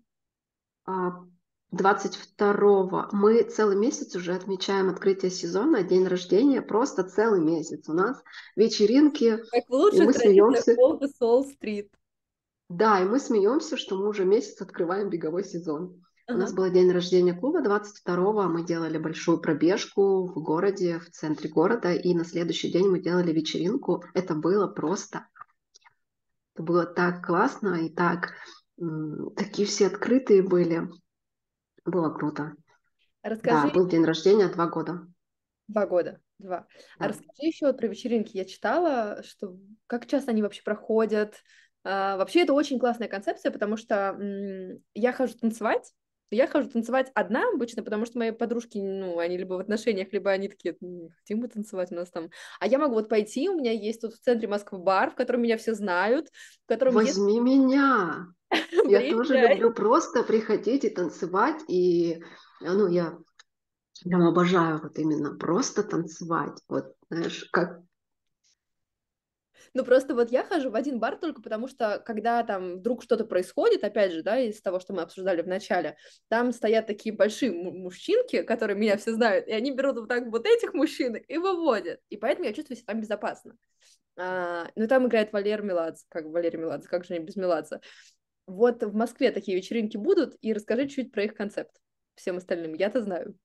[0.86, 1.24] А,
[1.72, 7.88] 22 мы целый месяц уже отмечаем открытие сезона, день рождения, просто целый месяц.
[7.90, 8.22] У нас
[8.56, 10.76] вечеринки, Как в лучших традициях смеемся.
[11.18, 11.90] Солл-стрит.
[12.70, 16.02] Да, и мы смеемся, что мы уже месяц открываем беговой сезон.
[16.28, 21.50] У нас был день рождения клуба 22-го, мы делали большую пробежку в городе, в центре
[21.50, 24.04] города, и на следующий день мы делали вечеринку.
[24.16, 25.28] Это было просто,
[26.56, 28.32] это было так классно и так,
[29.36, 30.90] такие все открытые были.
[31.86, 32.56] Было круто.
[33.24, 35.08] Да, Расскажи, был день рождения два года.
[35.68, 36.68] два года, два.
[36.98, 37.08] А Да.
[37.10, 38.38] расскажи еще вот про вечеринки.
[38.38, 39.58] Я читала, что
[39.88, 41.36] как часто они вообще проходят.
[41.86, 44.20] А, вообще это очень классная концепция, потому что
[44.96, 45.94] я хожу танцевать.
[46.32, 50.32] Я хожу танцевать одна обычно, потому что мои подружки, ну, они либо в отношениях, либо
[50.32, 52.32] они такие, «Не хотим мы танцевать у нас там.
[52.60, 55.44] А я могу вот пойти, у меня есть тут в центре Москвы бар, в котором
[55.44, 56.30] меня все знают,
[56.64, 58.28] в котором есть Возьми меня.
[58.88, 61.62] Я тоже люблю просто приходить и танцевать.
[61.68, 62.24] И,
[62.62, 63.18] а, ну, я
[64.04, 66.58] прям обожаю вот именно просто танцевать.
[66.68, 67.82] Вот, знаешь, как
[69.74, 73.26] Ну, просто вот я хожу в один бар только потому, что когда там вдруг что-то
[73.26, 75.98] происходит, опять же, да, из того, что мы обсуждали в начале,
[76.28, 80.28] там стоят такие большие му- мужчинки, которые меня все знают, и они берут вот так
[80.28, 82.00] вот этих мужчин и выводят.
[82.10, 83.58] И поэтому я чувствую себя там безопасно.
[84.18, 87.82] А, ну, там играет Валер Меладзе, как Валерий Меладзе, как же не без Меладзе.
[88.48, 91.76] Вот в Москве такие вечеринки будут, и расскажи чуть про их концепт
[92.16, 92.74] всем остальным.
[92.74, 93.38] Я-то знаю.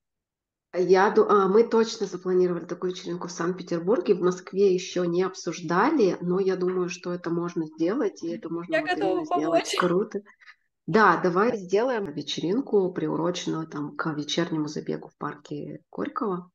[0.73, 6.16] Я, ду- а, мы точно запланировали такую вечеринку в Санкт-Петербурге, в Москве еще не обсуждали,
[6.21, 9.77] но я думаю, что это можно сделать, и это можно Я готова сделать помочь.
[9.77, 10.23] круто.
[10.87, 16.51] Да, давай сделаем вечеринку, приуроченную там к вечернему забегу в парке Горького.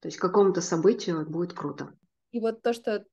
[0.00, 1.92] То есть к какому-то событию будет круто.
[2.32, 3.04] И вот то, что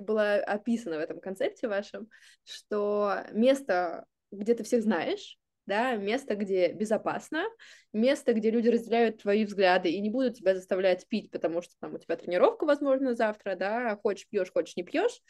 [0.00, 2.08] было описано в этом концепте вашем,
[2.44, 5.38] что место, где ты всех знаешь,
[5.68, 7.44] да, место, где безопасно,
[7.92, 11.94] место, где люди разделяют твои взгляды и не будут тебя заставлять пить, потому что там
[11.94, 15.20] у тебя тренировка, возможно, завтра, да, хочешь пьешь, хочешь не пьешь,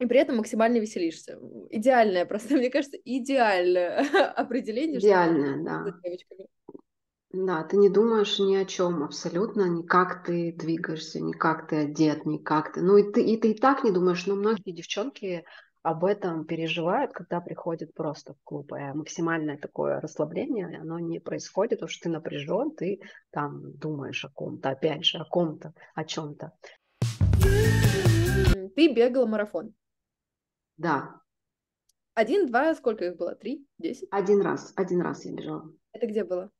[0.00, 1.38] и при этом максимально веселишься.
[1.70, 3.98] Идеальное, просто, мне кажется, идеальное
[4.36, 6.00] определение, что Идеально, да.
[7.32, 11.76] Да, ты не думаешь ни о чем абсолютно, ни как ты двигаешься, ни как ты
[11.76, 12.82] одет, ни как ты.
[12.82, 15.44] Ну и ты, и ты и так не думаешь, но многие девчонки
[15.82, 18.72] об этом переживают, когда приходят просто в клуб.
[18.72, 24.28] И максимальное такое расслабление, оно не происходит, потому что ты напряжен, ты там думаешь о
[24.30, 26.52] ком-то, опять же, о ком-то, о чем-то.
[28.74, 29.74] Ты бегала марафон.
[30.76, 31.20] Да,
[32.14, 33.34] Один, два, сколько их было?
[33.34, 33.66] Три?
[33.78, 34.08] Десять?
[34.10, 35.70] один раз, один раз я бежала.
[35.92, 36.50] Это где было?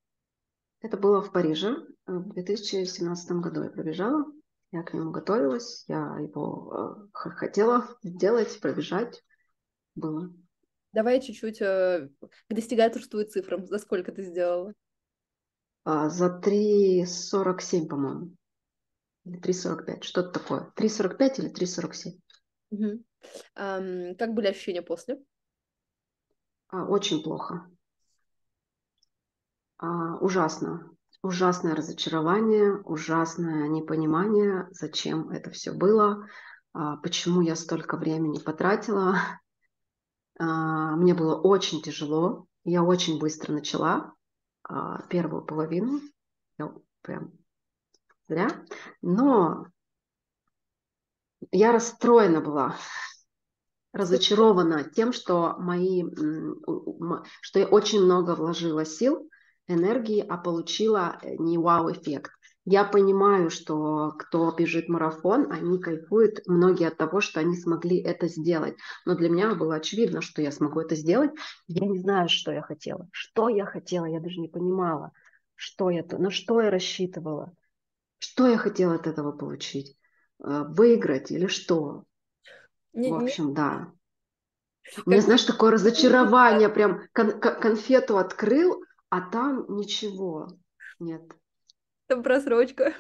[0.80, 4.24] Это было в Париже э, в 2017 году я пробежала.
[4.72, 9.22] Я к нему готовилась, я его э, хотела сделать, пробежать.
[9.94, 10.32] Было.
[10.92, 12.08] Давай чуть-чуть э,
[12.48, 13.66] к достигаторству и цифрам.
[13.66, 14.72] За сколько ты сделала?
[15.84, 18.34] А, за 3.47, по-моему.
[19.24, 20.72] Или 3.45, что-то такое.
[20.74, 22.20] 3.45 или 3.47.
[22.70, 23.04] Мгм.
[23.54, 25.22] Ам, как были ощущения после?
[26.68, 27.70] А, очень плохо.
[29.76, 30.91] А, ужасно.
[31.22, 36.26] Ужасное разочарование, ужасное непонимание, зачем это все было,
[36.72, 39.16] а, почему я столько времени потратила.
[40.38, 44.14] А, мне было очень тяжело, я очень быстро начала
[44.64, 46.00] а, первую половину,
[46.58, 47.32] я прям
[48.28, 48.48] зря,
[49.02, 49.66] но
[51.52, 52.76] я расстроена была,
[53.92, 56.02] разочарована тем, что мои,
[57.42, 59.28] что я очень много вложила сил,
[59.68, 62.32] энергии, а получила э, не вау-эффект.
[62.64, 68.28] Я понимаю, что кто бежит марафон, они кайфуют многие от того, что они смогли это
[68.28, 68.76] сделать.
[69.04, 71.32] Но для меня было очевидно, что я смогу это сделать.
[71.66, 73.08] Я не знаю, что я хотела.
[73.10, 75.10] Что я хотела, я даже не понимала.
[75.56, 77.52] Что я, на что я рассчитывала.
[78.18, 79.96] Что я хотела от этого получить.
[80.38, 82.04] Э, выиграть или что.
[82.92, 83.54] Не, В общем, не...
[83.54, 83.92] да.
[85.04, 90.48] У меня, знаешь, такое разочарование, прям кон- конфету открыл, а там ничего
[90.98, 91.20] нет.
[92.06, 92.94] Там просрочка.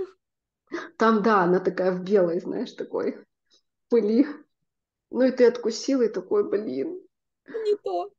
[0.98, 3.24] Там, да, она такая в белой, знаешь, такой
[3.88, 4.26] пыли.
[5.10, 7.00] Ну и ты откусил, и такой, блин.
[7.46, 8.12] Не то.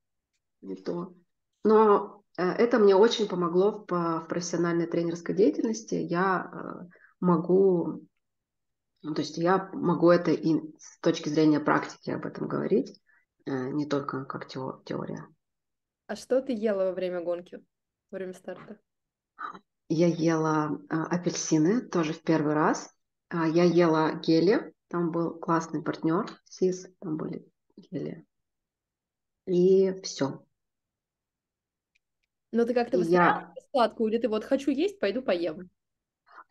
[0.61, 1.13] Не то.
[1.63, 5.93] Но э, это мне очень помогло в, в профессиональной тренерской деятельности.
[5.93, 8.07] Я э, могу,
[9.03, 12.99] ну, то есть я могу это и с точки зрения практики об этом говорить,
[13.45, 15.27] э, не только как теория.
[16.07, 17.63] А что ты ела во время гонки,
[18.13, 18.79] во время старта?
[19.89, 22.93] Я ела а, апельсины тоже в первый раз.
[23.29, 24.73] А, я ела гели.
[24.87, 27.43] Там был классный партнер, СИС, там были
[27.75, 28.23] гели.
[29.47, 30.45] И все.
[32.51, 33.51] Но ты как-то я...
[33.71, 35.71] сладкую, или ты вот хочу есть, пойду поем?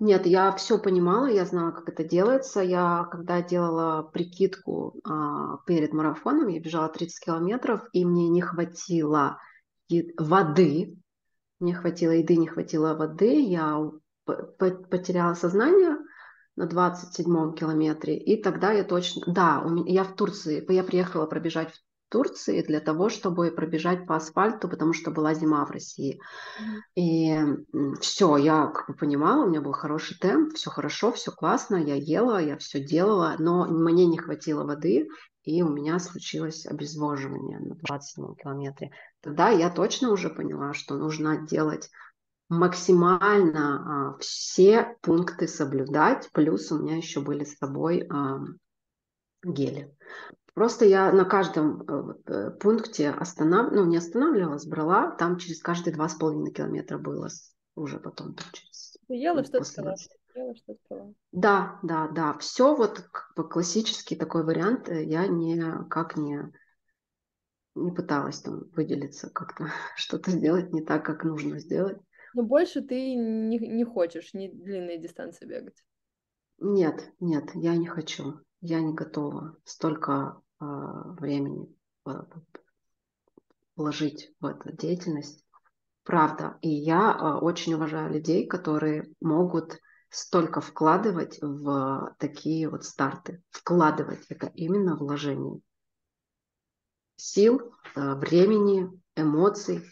[0.00, 2.60] Нет, я все понимала, я знала, как это делается.
[2.60, 9.38] Я, когда делала прикидку а, перед марафоном, я бежала 30 километров, и мне не хватило
[10.18, 10.96] воды,
[11.62, 13.80] не хватило еды, не хватило воды, я
[14.24, 15.96] потеряла сознание
[16.56, 19.22] на 27-м километре, и тогда я точно...
[19.26, 21.78] Да, я в Турции, я приехала пробежать в
[22.10, 26.20] Турции для того, чтобы пробежать по асфальту, потому что была зима в России.
[26.94, 27.34] И
[28.00, 31.94] все, я как бы понимала, у меня был хороший темп, все хорошо, все классно, я
[31.94, 35.08] ела, я все делала, но мне не хватило воды,
[35.42, 38.90] и у меня случилось обезвоживание на 27 километре.
[39.20, 41.90] Тогда я точно уже поняла, что нужно делать
[42.48, 48.40] максимально а, все пункты соблюдать, плюс у меня еще были с собой а,
[49.44, 49.94] гели.
[50.54, 53.72] Просто я на каждом э, пункте останов...
[53.72, 57.28] ну, не останавливалась, брала, там через каждые два с половиной километра было
[57.74, 58.36] уже потом.
[58.52, 58.98] Через...
[59.08, 59.42] Ела
[61.32, 62.38] Да, да, да.
[62.38, 64.88] Все вот как бы классический такой вариант.
[64.88, 66.52] Э, я не как не
[67.74, 71.98] не пыталась там выделиться как-то, что-то сделать не так, как нужно сделать.
[72.34, 75.76] Но больше ты не, не хочешь не длинные дистанции бегать?
[76.58, 78.40] Нет, нет, я не хочу.
[78.60, 81.68] Я не готова столько э, времени
[83.76, 85.44] вложить в эту деятельность.
[86.04, 86.58] Правда.
[86.62, 89.78] И я э, очень уважаю людей, которые могут
[90.12, 93.42] столько вкладывать в такие вот старты.
[93.50, 95.60] Вкладывать это именно вложение
[97.16, 99.82] сил, э, времени, эмоций,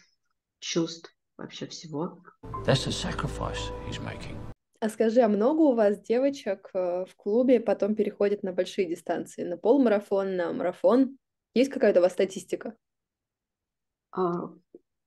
[0.59, 2.23] чувств, вообще всего.
[2.65, 4.37] That's sacrifice he's making.
[4.79, 9.43] А скажи, а много у вас девочек э, в клубе потом переходят на большие дистанции,
[9.43, 11.17] на полмарафон, на марафон?
[11.53, 12.75] Есть какая-то у вас статистика?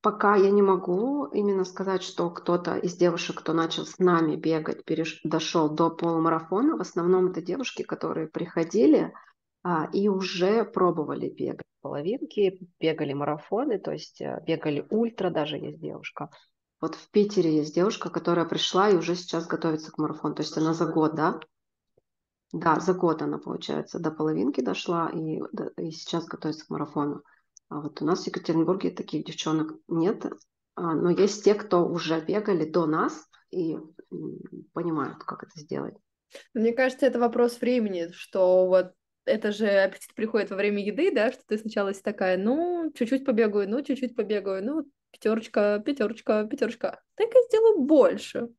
[0.05, 4.85] Пока я не могу именно сказать, что кто-то из девушек, кто начал с нами бегать,
[4.85, 5.19] переш...
[5.23, 6.77] дошел до полумарафона.
[6.77, 9.15] В основном это девушки, которые приходили
[9.63, 15.79] а, и уже пробовали бегать половинки, бегали марафоны, то есть э, бегали ультра, даже есть
[15.79, 16.29] девушка.
[16.79, 20.55] Вот в Питере есть девушка, которая пришла и уже сейчас готовится к марафону, то есть
[20.55, 21.39] она за год, да?
[22.53, 25.41] Да, за год она, получается, до половинки дошла и,
[25.77, 27.23] и сейчас готовится к марафону.
[27.69, 30.25] А вот у нас в Екатеринбурге таких девчонок нет,
[30.75, 33.77] а, но есть те, кто уже бегали до нас и
[34.73, 35.95] понимают, как это сделать.
[36.53, 38.93] Мне кажется, это вопрос времени, что вот
[39.25, 43.69] это же аппетит приходит во время еды, да, что ты сначала такая, ну, чуть-чуть побегаю,
[43.69, 47.01] ну, чуть-чуть побегаю, ну, пятерочка, пятерочка, пятерочка.
[47.15, 48.49] Так я сделаю больше.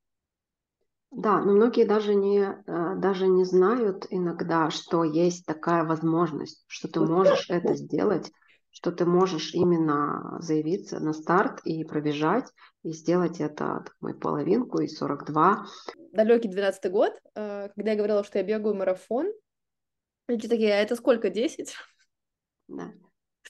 [1.12, 6.88] Да, но многие даже не, э, даже не знают иногда, что есть такая возможность, что
[6.88, 8.32] ты можешь это сделать,
[8.76, 12.44] что ты можешь именно заявиться на старт и пробежать,
[12.82, 15.64] и сделать это такой половинку и 42.
[16.12, 19.32] Далекий 12 год, э, когда я говорила, что я бегаю марафон,
[20.28, 21.74] Люди такие, а это сколько, 10?
[22.66, 22.92] Да.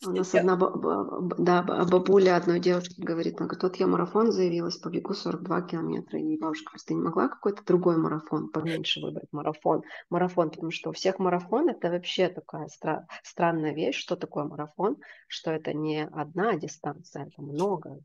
[0.05, 5.14] У нас одна да, бабуля одной девушки говорит, она говорит, вот я марафон заявилась, побегу
[5.14, 6.18] 42 километра.
[6.18, 9.28] И бабушка говорит, ты не могла какой-то другой марафон поменьше выбрать?
[9.32, 9.82] Марафон.
[10.10, 14.97] Марафон, потому что у всех марафон это вообще такая стра- странная вещь, что такое марафон,
[15.28, 18.01] что это не одна дистанция, это много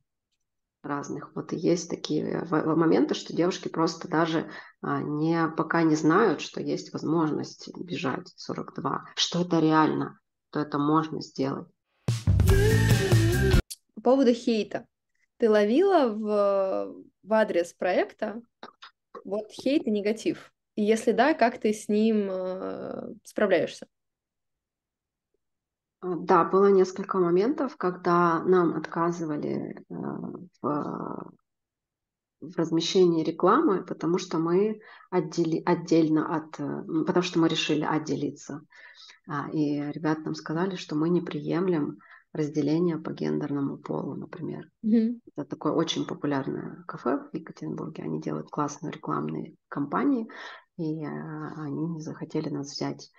[0.83, 1.31] разных.
[1.35, 4.49] Вот и есть такие моменты, что девушки просто даже
[4.81, 10.19] а, не, пока не знают, что есть возможность бежать 42, что это реально,
[10.49, 11.67] что это можно сделать.
[13.95, 14.87] По поводу хейта.
[15.37, 18.41] Ты ловила в, в адрес проекта
[19.23, 20.51] вот хейт и негатив?
[20.75, 23.87] И если да, как ты с ним э, справляешься?
[25.99, 29.93] А, да, было несколько моментов, когда нам отказывали э,
[30.61, 31.33] в,
[32.41, 38.61] в размещении рекламы, потому что мы отдели, отдельно от, э, потому что мы решили отделиться.
[39.27, 41.99] А, и ребята нам сказали, что мы не приемлем
[42.33, 44.69] разделение по гендерному полу, например.
[44.85, 45.19] Mm-hmm.
[45.35, 48.03] Это такое очень популярное кафе в Екатеринбурге.
[48.03, 50.29] Они делают классные рекламные кампании,
[50.77, 51.07] и э,
[51.57, 53.11] они не захотели нас взять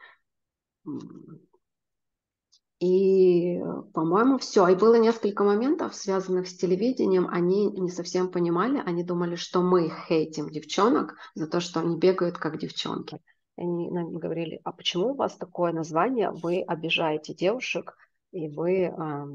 [2.83, 3.61] и,
[3.95, 4.67] по-моему, все.
[4.67, 7.29] И было несколько моментов, связанных с телевидением.
[7.31, 12.39] Они не совсем понимали, они думали, что мы хейтим девчонок за то, что они бегают
[12.39, 13.21] как девчонки.
[13.57, 16.33] Они нам говорили, а почему у вас такое название?
[16.33, 17.97] Вы обижаете девушек,
[18.33, 19.27] и вы э,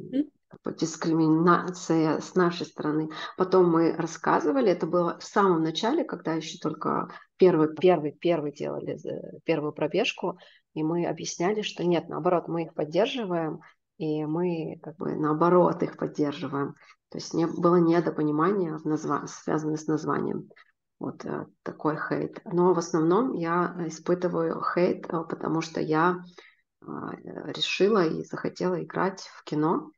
[0.80, 3.10] дискриминация с нашей стороны.
[3.38, 9.00] Потом мы рассказывали, это было в самом начале, когда еще только первый, первый, первый делали
[9.46, 10.38] первую пробежку,
[10.74, 13.62] и мы объясняли, что нет, наоборот, мы их поддерживаем,
[13.98, 16.76] и мы как бы наоборот их поддерживаем.
[17.10, 19.26] То есть не, было недопонимание, в назва...
[19.28, 20.50] связанное с названием.
[21.00, 22.42] Вот э, такой хейт.
[22.46, 26.47] Но в основном я испытываю хейт, э, потому что я э,
[26.82, 29.92] решила и захотела играть в кино,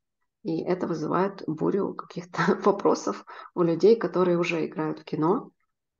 [0.44, 3.26] и это вызывает бурю каких-то вопросов
[3.56, 5.52] у людей, которые уже играют в кино.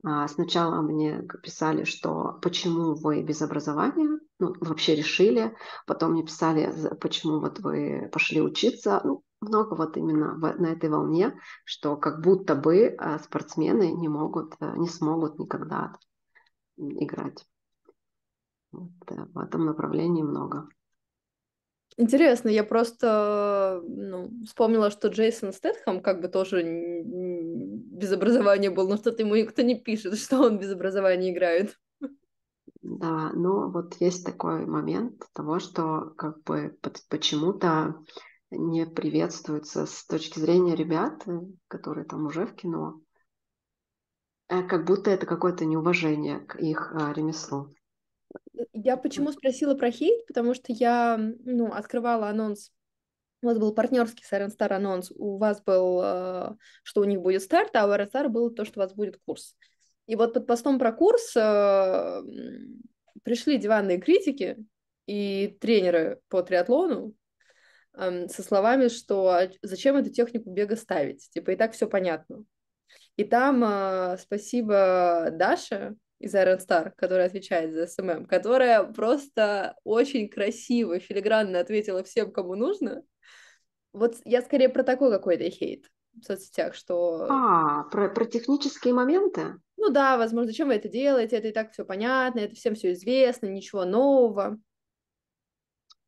[0.02, 5.54] А, сначала мне писали, что почему вы без образования, ну, вообще решили.
[5.86, 9.02] Потом мне писали, почему вот вы пошли учиться.
[9.04, 14.54] Ну, много вот именно на этой волне, что как будто бы а, спортсмены не могут,
[14.60, 15.94] э, не смогут никогда
[16.76, 17.46] играть.
[18.72, 20.68] Вот, э, в этом направлении много.
[21.96, 28.96] Интересно, я просто ну, вспомнила, что Джейсон Стэтхэм как бы тоже без образования был, но
[28.96, 31.78] что-то ему никто не пишет, что он без образования играет.
[32.82, 36.78] Да, но вот есть такой момент того, что как бы
[37.10, 38.02] почему-то
[38.50, 43.00] не приветствуется с точки зрения ребят, э, которые там уже в кино,
[44.48, 47.68] э, как будто это какое-то неуважение к их а, ремеслу.
[48.82, 52.72] Я почему спросила про хейт, потому что я, ну, открывала анонс.
[53.42, 57.20] У вас был партнерский с Iron Star анонс, у вас был, э, что у них
[57.20, 59.56] будет старт, а у Star было то, что у вас будет курс.
[60.06, 62.22] И вот под постом про курс э,
[63.22, 64.56] пришли диванные критики
[65.06, 67.14] и тренеры по триатлону
[67.94, 72.44] э, со словами, что «А зачем эту технику бега ставить, типа и так все понятно.
[73.16, 80.28] И там э, спасибо Даше, из Iron Star, которая отвечает за SMM, которая просто очень
[80.28, 83.02] красиво, филигранно ответила всем, кому нужно.
[83.92, 85.86] Вот я скорее про такой какой-то хейт
[86.20, 87.26] в соцсетях, что...
[87.28, 89.56] А, про, про технические моменты?
[89.76, 92.92] Ну да, возможно, зачем вы это делаете, это и так все понятно, это всем все
[92.92, 94.58] известно, ничего нового.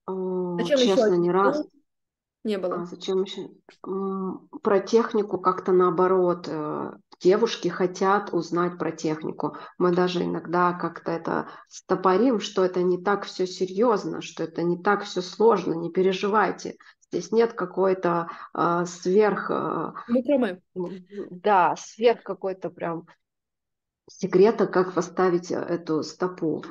[0.06, 1.16] О, зачем честно, еще...
[1.16, 1.66] не раз.
[2.44, 2.82] Не было.
[2.82, 3.48] А зачем еще?
[4.62, 6.48] Про технику как-то наоборот.
[7.22, 9.56] Э, девушки хотят узнать про технику.
[9.78, 14.76] Мы даже иногда как-то это стопорим, что это не так все серьезно, что это не
[14.78, 16.76] так все сложно, не переживайте.
[17.10, 19.50] Здесь нет какой-то э, сверх...
[19.50, 19.92] Э,
[21.30, 23.06] Да, сверх какой-то прям
[24.08, 26.64] секрета, как поставить эту стопу.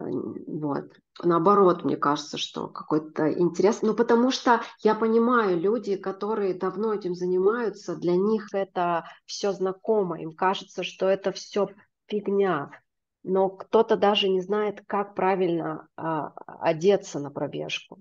[0.00, 0.92] Вот.
[1.22, 3.82] Наоборот, мне кажется, что какой-то интерес.
[3.82, 10.20] Ну, потому что я понимаю, люди, которые давно этим занимаются, для них это все знакомо.
[10.20, 11.68] Им кажется, что это все
[12.06, 12.70] фигня.
[13.22, 18.00] Но кто-то даже не знает, как правильно а, одеться на пробежку,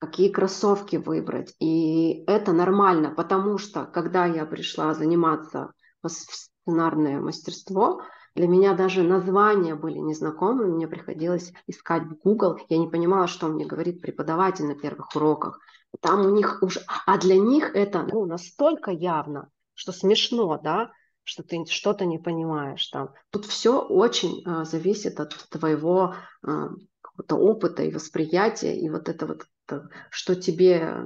[0.00, 1.54] какие кроссовки выбрать.
[1.60, 5.72] И это нормально, потому что когда я пришла заниматься
[6.02, 8.02] в сценарное мастерство,
[8.34, 13.48] для меня даже названия были незнакомы, мне приходилось искать в Google, я не понимала, что
[13.48, 15.60] мне говорит преподаватель на первых уроках.
[16.00, 20.90] Там у них уже, а для них это ну, настолько явно, что смешно, да,
[21.24, 23.10] что ты что-то не понимаешь там.
[23.30, 26.68] Тут все очень э, зависит от твоего э,
[27.02, 30.96] какого-то опыта и восприятия, и вот это вот что, что тебе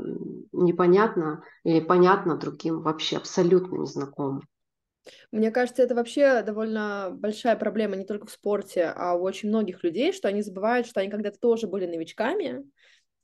[0.53, 4.43] непонятно или понятно другим вообще абсолютно незнакомым.
[5.31, 9.85] Мне кажется, это вообще довольно большая проблема не только в спорте, а у очень многих
[9.85, 12.65] людей, что они забывают, что они когда-то тоже были новичками,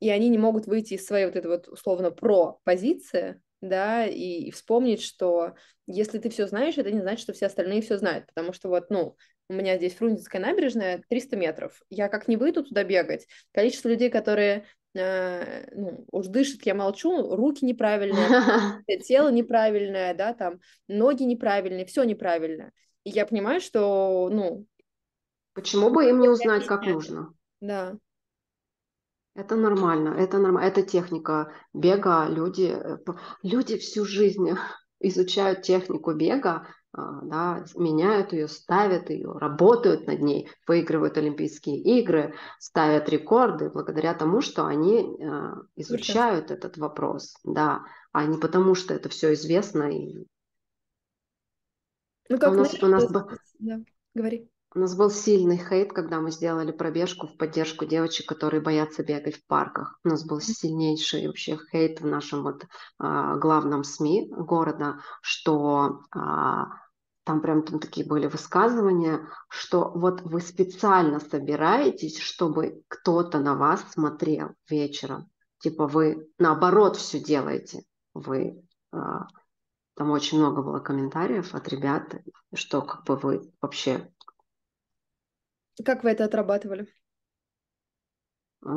[0.00, 4.44] и они не могут выйти из своей вот этой вот условно про позиции, да, и,
[4.44, 5.54] и вспомнить, что
[5.86, 8.90] если ты все знаешь, это не значит, что все остальные все знают, потому что вот,
[8.90, 9.16] ну,
[9.48, 14.10] у меня здесь Фрунзенская набережная 300 метров, я как не выйду туда бегать, количество людей,
[14.10, 21.86] которые э, ну, уж дышит, я молчу, руки неправильные, тело неправильное, да, там, ноги неправильные,
[21.86, 22.72] все неправильно.
[23.04, 24.66] И я понимаю, что, ну...
[25.54, 27.34] Почему бы им не узнать, как нужно?
[27.60, 27.96] Да.
[29.34, 32.28] Это нормально, это нормально, это техника бега.
[32.28, 32.98] Люди, э,
[33.42, 34.50] люди всю жизнь
[35.00, 43.08] изучают технику бега, да, меняют ее, ставят ее, работают над ней, выигрывают Олимпийские игры, ставят
[43.08, 46.68] рекорды благодаря тому, что они э, изучают Прекрасно.
[46.68, 49.90] этот вопрос, да, а не потому, что это все известно.
[49.90, 50.26] И...
[52.28, 53.06] Ну как, у нас, у нас...
[53.58, 53.80] Да,
[54.14, 54.50] говори.
[54.74, 59.36] У нас был сильный хейт, когда мы сделали пробежку в поддержку девочек, которые боятся бегать
[59.36, 59.98] в парках.
[60.02, 62.64] У нас был сильнейший вообще хейт в нашем вот
[62.98, 66.68] а, главном СМИ города, что а,
[67.24, 73.84] там прям там такие были высказывания, что вот вы специально собираетесь, чтобы кто-то на вас
[73.92, 75.30] смотрел вечером.
[75.58, 77.84] Типа вы наоборот все делаете.
[78.14, 79.26] Вы а,
[79.94, 82.16] там очень много было комментариев от ребят,
[82.54, 84.10] что как бы вы вообще
[85.84, 86.86] как вы это отрабатывали?
[88.64, 88.70] А,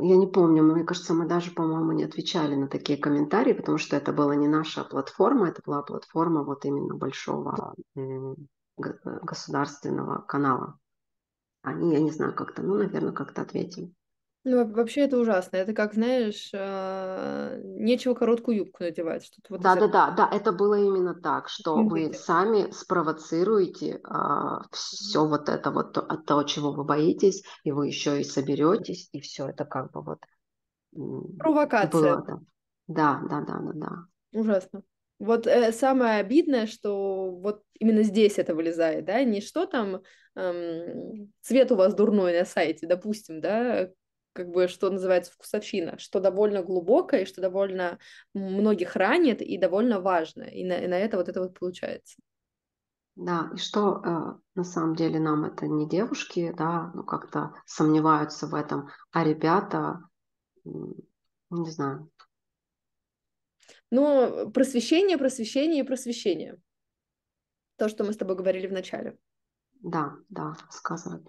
[0.00, 3.96] я не помню, мне кажется, мы даже, по-моему, не отвечали на такие комментарии, потому что
[3.96, 7.74] это была не наша платформа, это была платформа вот именно большого
[8.76, 10.78] государственного канала.
[11.62, 13.92] Они, я не знаю, как-то, ну, наверное, как-то ответили.
[14.48, 15.56] Ну, вообще это ужасно.
[15.56, 19.24] Это как, знаешь, э, нечего короткую юбку надевать.
[19.24, 24.62] Что-то вот да, да, да, да, это было именно так, что вы сами спровоцируете а,
[24.70, 29.20] все вот это вот от того, чего вы боитесь, и вы еще и соберетесь, и
[29.20, 30.20] все это как бы вот
[31.38, 31.90] Провокация.
[31.90, 32.38] Было, да.
[32.86, 34.40] да, да, да, да, да.
[34.40, 34.82] Ужасно.
[35.18, 40.02] Вот э, самое обидное, что вот именно здесь это вылезает, да, не что там
[40.34, 43.90] эм, цвет у вас дурной на сайте, допустим, да,
[44.36, 47.98] как бы, что называется, вкусовщина, что довольно глубокое, что довольно
[48.34, 50.42] многих ранит и довольно важно.
[50.42, 52.18] И на, и на это вот это вот получается.
[53.16, 58.46] Да, и что э, на самом деле нам это не девушки, да, ну как-то сомневаются
[58.46, 60.00] в этом, а ребята,
[60.64, 62.10] не знаю.
[63.90, 66.60] Ну, просвещение, просвещение и просвещение.
[67.76, 69.16] То, что мы с тобой говорили в начале.
[69.80, 71.24] Да, да, сказывать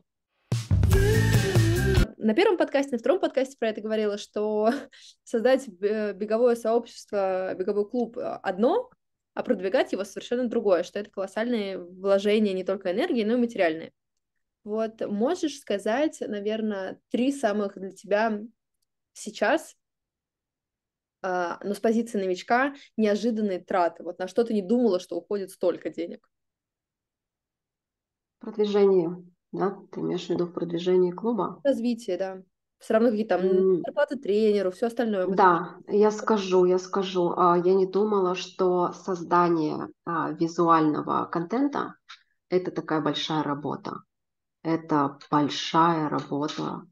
[2.28, 4.70] на первом подкасте, на втором подкасте про это говорила, что
[5.24, 8.90] создать беговое сообщество, беговой клуб э, одно,
[9.34, 13.94] а продвигать его совершенно другое, что это колоссальные вложения не только энергии, но и материальные.
[14.66, 18.42] Вот можешь сказать, наверное, три самых для тебя
[19.14, 19.78] сейчас,
[21.24, 24.04] э, но с позиции новичка, неожиданные траты?
[24.04, 26.30] Вот на что ты не думала, что уходит столько денег?
[28.40, 29.24] Продвижение
[29.58, 29.78] да?
[29.92, 31.62] Ты имеешь в виду в продвижении клуба?
[31.64, 32.42] Развитие, да.
[32.80, 35.28] Все равно какие-то там зарплаты тренеру, все остальное.
[35.28, 37.34] Да, я скажу, я скажу.
[37.36, 41.96] А, я не думала, что создание а, визуального контента–
[42.50, 44.02] это такая большая работа.
[44.62, 46.84] Это большая работа,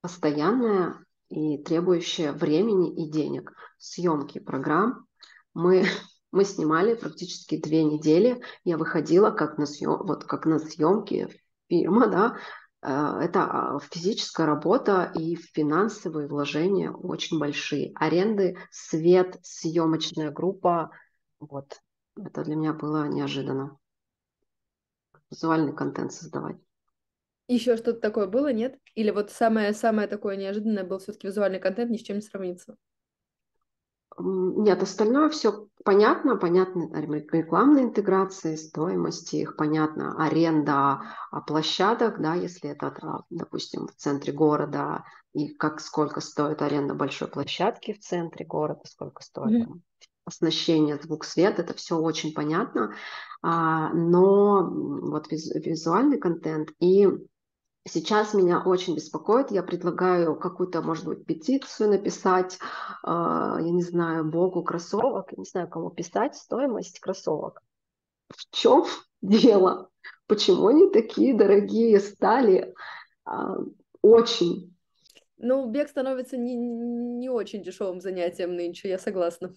[0.00, 3.52] постоянная и требующая времени и денег.
[3.78, 5.06] Съемки программ.
[5.52, 5.84] Мы,
[6.32, 8.40] мы снимали практически две недели.
[8.64, 11.28] Я выходила как на, съем, вот как на съемки
[11.68, 12.36] фирма, да,
[12.82, 17.92] э, это а, физическая работа и финансовые вложения очень большие.
[17.94, 20.90] Аренды, свет, съемочная группа.
[21.40, 21.80] Вот.
[22.16, 23.78] Это для меня было неожиданно.
[25.30, 26.56] Визуальный контент создавать.
[27.46, 28.78] Еще что-то такое было, нет?
[28.94, 32.76] Или вот самое-самое такое неожиданное был все-таки визуальный контент, ни с чем не сравнится?
[34.18, 40.14] Нет, остальное все понятно, понятно рекламные интеграции, стоимости их, понятно.
[40.24, 46.94] Аренда а, площадок, да, если это, допустим, в центре города, и как сколько стоит аренда
[46.94, 49.80] большой площадки в центре города, сколько стоит mm-hmm.
[50.26, 52.94] оснащение, звук, свет, это все очень понятно,
[53.42, 57.08] а, но вот визуальный контент и
[57.86, 62.58] Сейчас меня очень беспокоит, я предлагаю какую-то, может быть, петицию написать,
[63.04, 67.62] э, я не знаю, Богу кроссовок, я не знаю, кому писать стоимость кроссовок.
[68.30, 68.86] В чем
[69.22, 69.90] дело?
[70.26, 72.74] Почему они такие дорогие стали?
[73.26, 73.56] Э,
[74.00, 74.74] очень.
[75.36, 79.54] Ну, бег становится не, не очень дешевым занятием нынче, я согласна.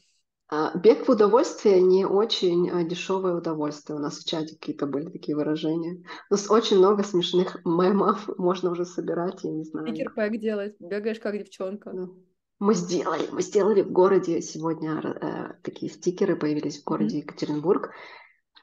[0.50, 3.98] А, бег в удовольствие не очень а, дешевое удовольствие.
[3.98, 6.04] У нас в чате какие-то были такие выражения.
[6.30, 9.88] У нас очень много смешных мемов можно уже собирать, я не знаю.
[9.88, 11.92] Стикер-пэк делать, бегаешь как девчонка.
[11.92, 12.16] Ну,
[12.60, 17.92] мы сделали, мы сделали в городе сегодня э, такие стикеры появились в городе Екатеринбург.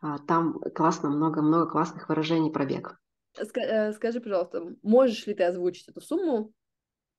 [0.00, 2.98] А, там классно, много-много классных выражений про бег.
[3.36, 6.52] Э, скажи, пожалуйста, можешь ли ты озвучить эту сумму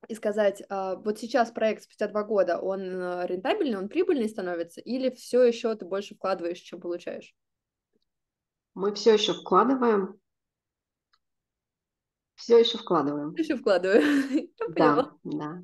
[0.08, 4.82] и сказать, а, вот сейчас проект спустя два года, он э, рентабельный, он прибыльный становится,
[4.82, 7.34] или все еще ты больше вкладываешь, чем получаешь?
[8.74, 10.20] Мы все еще вкладываем.
[12.36, 13.34] Все еще вкладываем.
[13.36, 14.02] Еще вкладываю.
[14.70, 15.62] Да, да.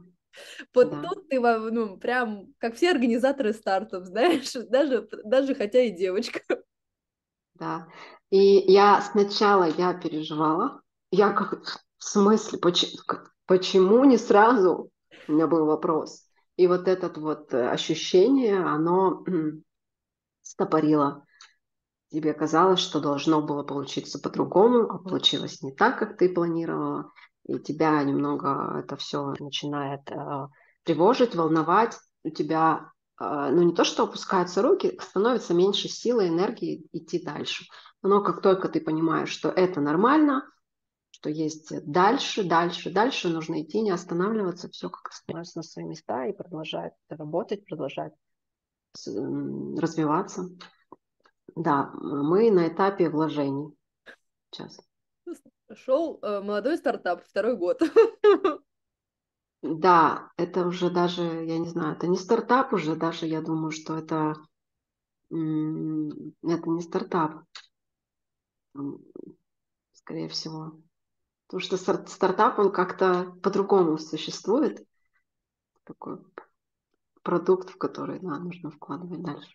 [0.74, 1.02] Вот да.
[1.02, 6.42] тут ты, ну, прям, как все организаторы стартов, знаешь, даже, даже хотя и девочка.
[7.56, 7.88] Да.
[8.30, 10.82] И я сначала я переживала,
[11.12, 12.94] я как, в смысле, почему,
[13.52, 14.90] почему не сразу?
[15.28, 16.26] У меня был вопрос.
[16.56, 19.26] И вот это вот э, ощущение, оно
[20.42, 21.26] стопорило.
[22.10, 27.12] Тебе казалось, что должно было получиться по-другому, а получилось не так, как ты планировала.
[27.46, 30.48] И тебя немного это все начинает э,
[30.84, 31.98] тревожить, волновать.
[32.24, 37.66] У тебя, э, ну не то, что опускаются руки, становится меньше силы, энергии идти дальше.
[38.02, 40.46] Но как только ты понимаешь, что это нормально,
[41.12, 46.26] что есть дальше, дальше, дальше, нужно идти, не останавливаться, все как становится на свои места
[46.26, 48.14] и продолжает работать, продолжает
[49.06, 50.50] развиваться.
[51.56, 53.76] Да, мы на этапе вложений
[54.50, 54.80] сейчас.
[55.74, 57.82] Шел э, молодой стартап, второй год.
[59.62, 63.96] Да, это уже даже, я не знаю, это не стартап уже, даже я думаю, что
[63.96, 64.34] это,
[65.30, 67.44] это не стартап,
[69.94, 70.82] скорее всего.
[71.52, 71.76] Потому что
[72.08, 74.88] стартап, он как-то по-другому существует.
[75.84, 76.20] Такой
[77.24, 79.52] продукт, в который да, нужно вкладывать дальше.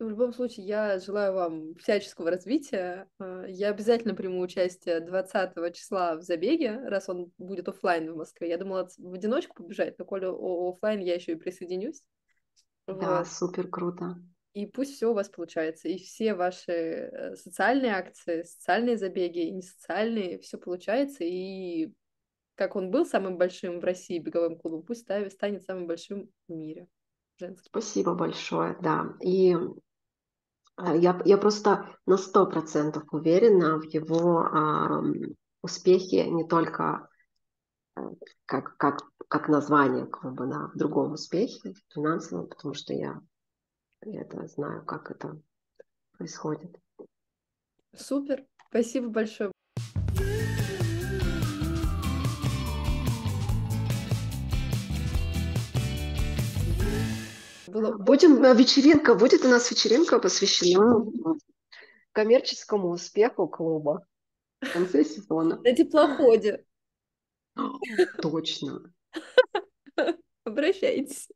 [0.00, 3.08] В любом случае, я желаю вам всяческого развития.
[3.20, 8.48] А, я обязательно приму участие 20 числа в забеге, раз он будет офлайн в Москве.
[8.48, 12.02] Я думала в одиночку побежать, но коли офлайн я еще и присоединюсь.
[12.88, 13.28] Да, вот.
[13.28, 14.16] супер круто.
[14.54, 19.62] И пусть все у вас получается, и все ваши э, социальные акции, социальные забеги, не
[19.62, 21.90] социальные, все получается, и
[22.54, 26.86] как он был самым большим в России беговым клубом, пусть станет самым большим в мире
[27.38, 27.64] женским.
[27.66, 29.14] Спасибо большое, да.
[29.20, 29.56] И
[30.76, 37.08] а, я, я просто на сто процентов уверена в его э, успехе не только
[37.96, 38.00] э,
[38.44, 43.20] как, как, как название клуба, да, в другом успехе финансовом, потому что я
[44.04, 45.40] я это знаю, как это
[46.12, 46.78] происходит.
[47.94, 49.52] Супер, спасибо большое.
[57.68, 57.96] Было...
[57.96, 61.06] Будем э, вечеринка, будет у нас вечеринка посвящена
[62.12, 64.06] коммерческому успеху клуба
[64.60, 65.58] в конце сезона.
[65.62, 66.64] На теплоходе.
[68.20, 68.92] Точно.
[70.44, 71.28] Обращайтесь.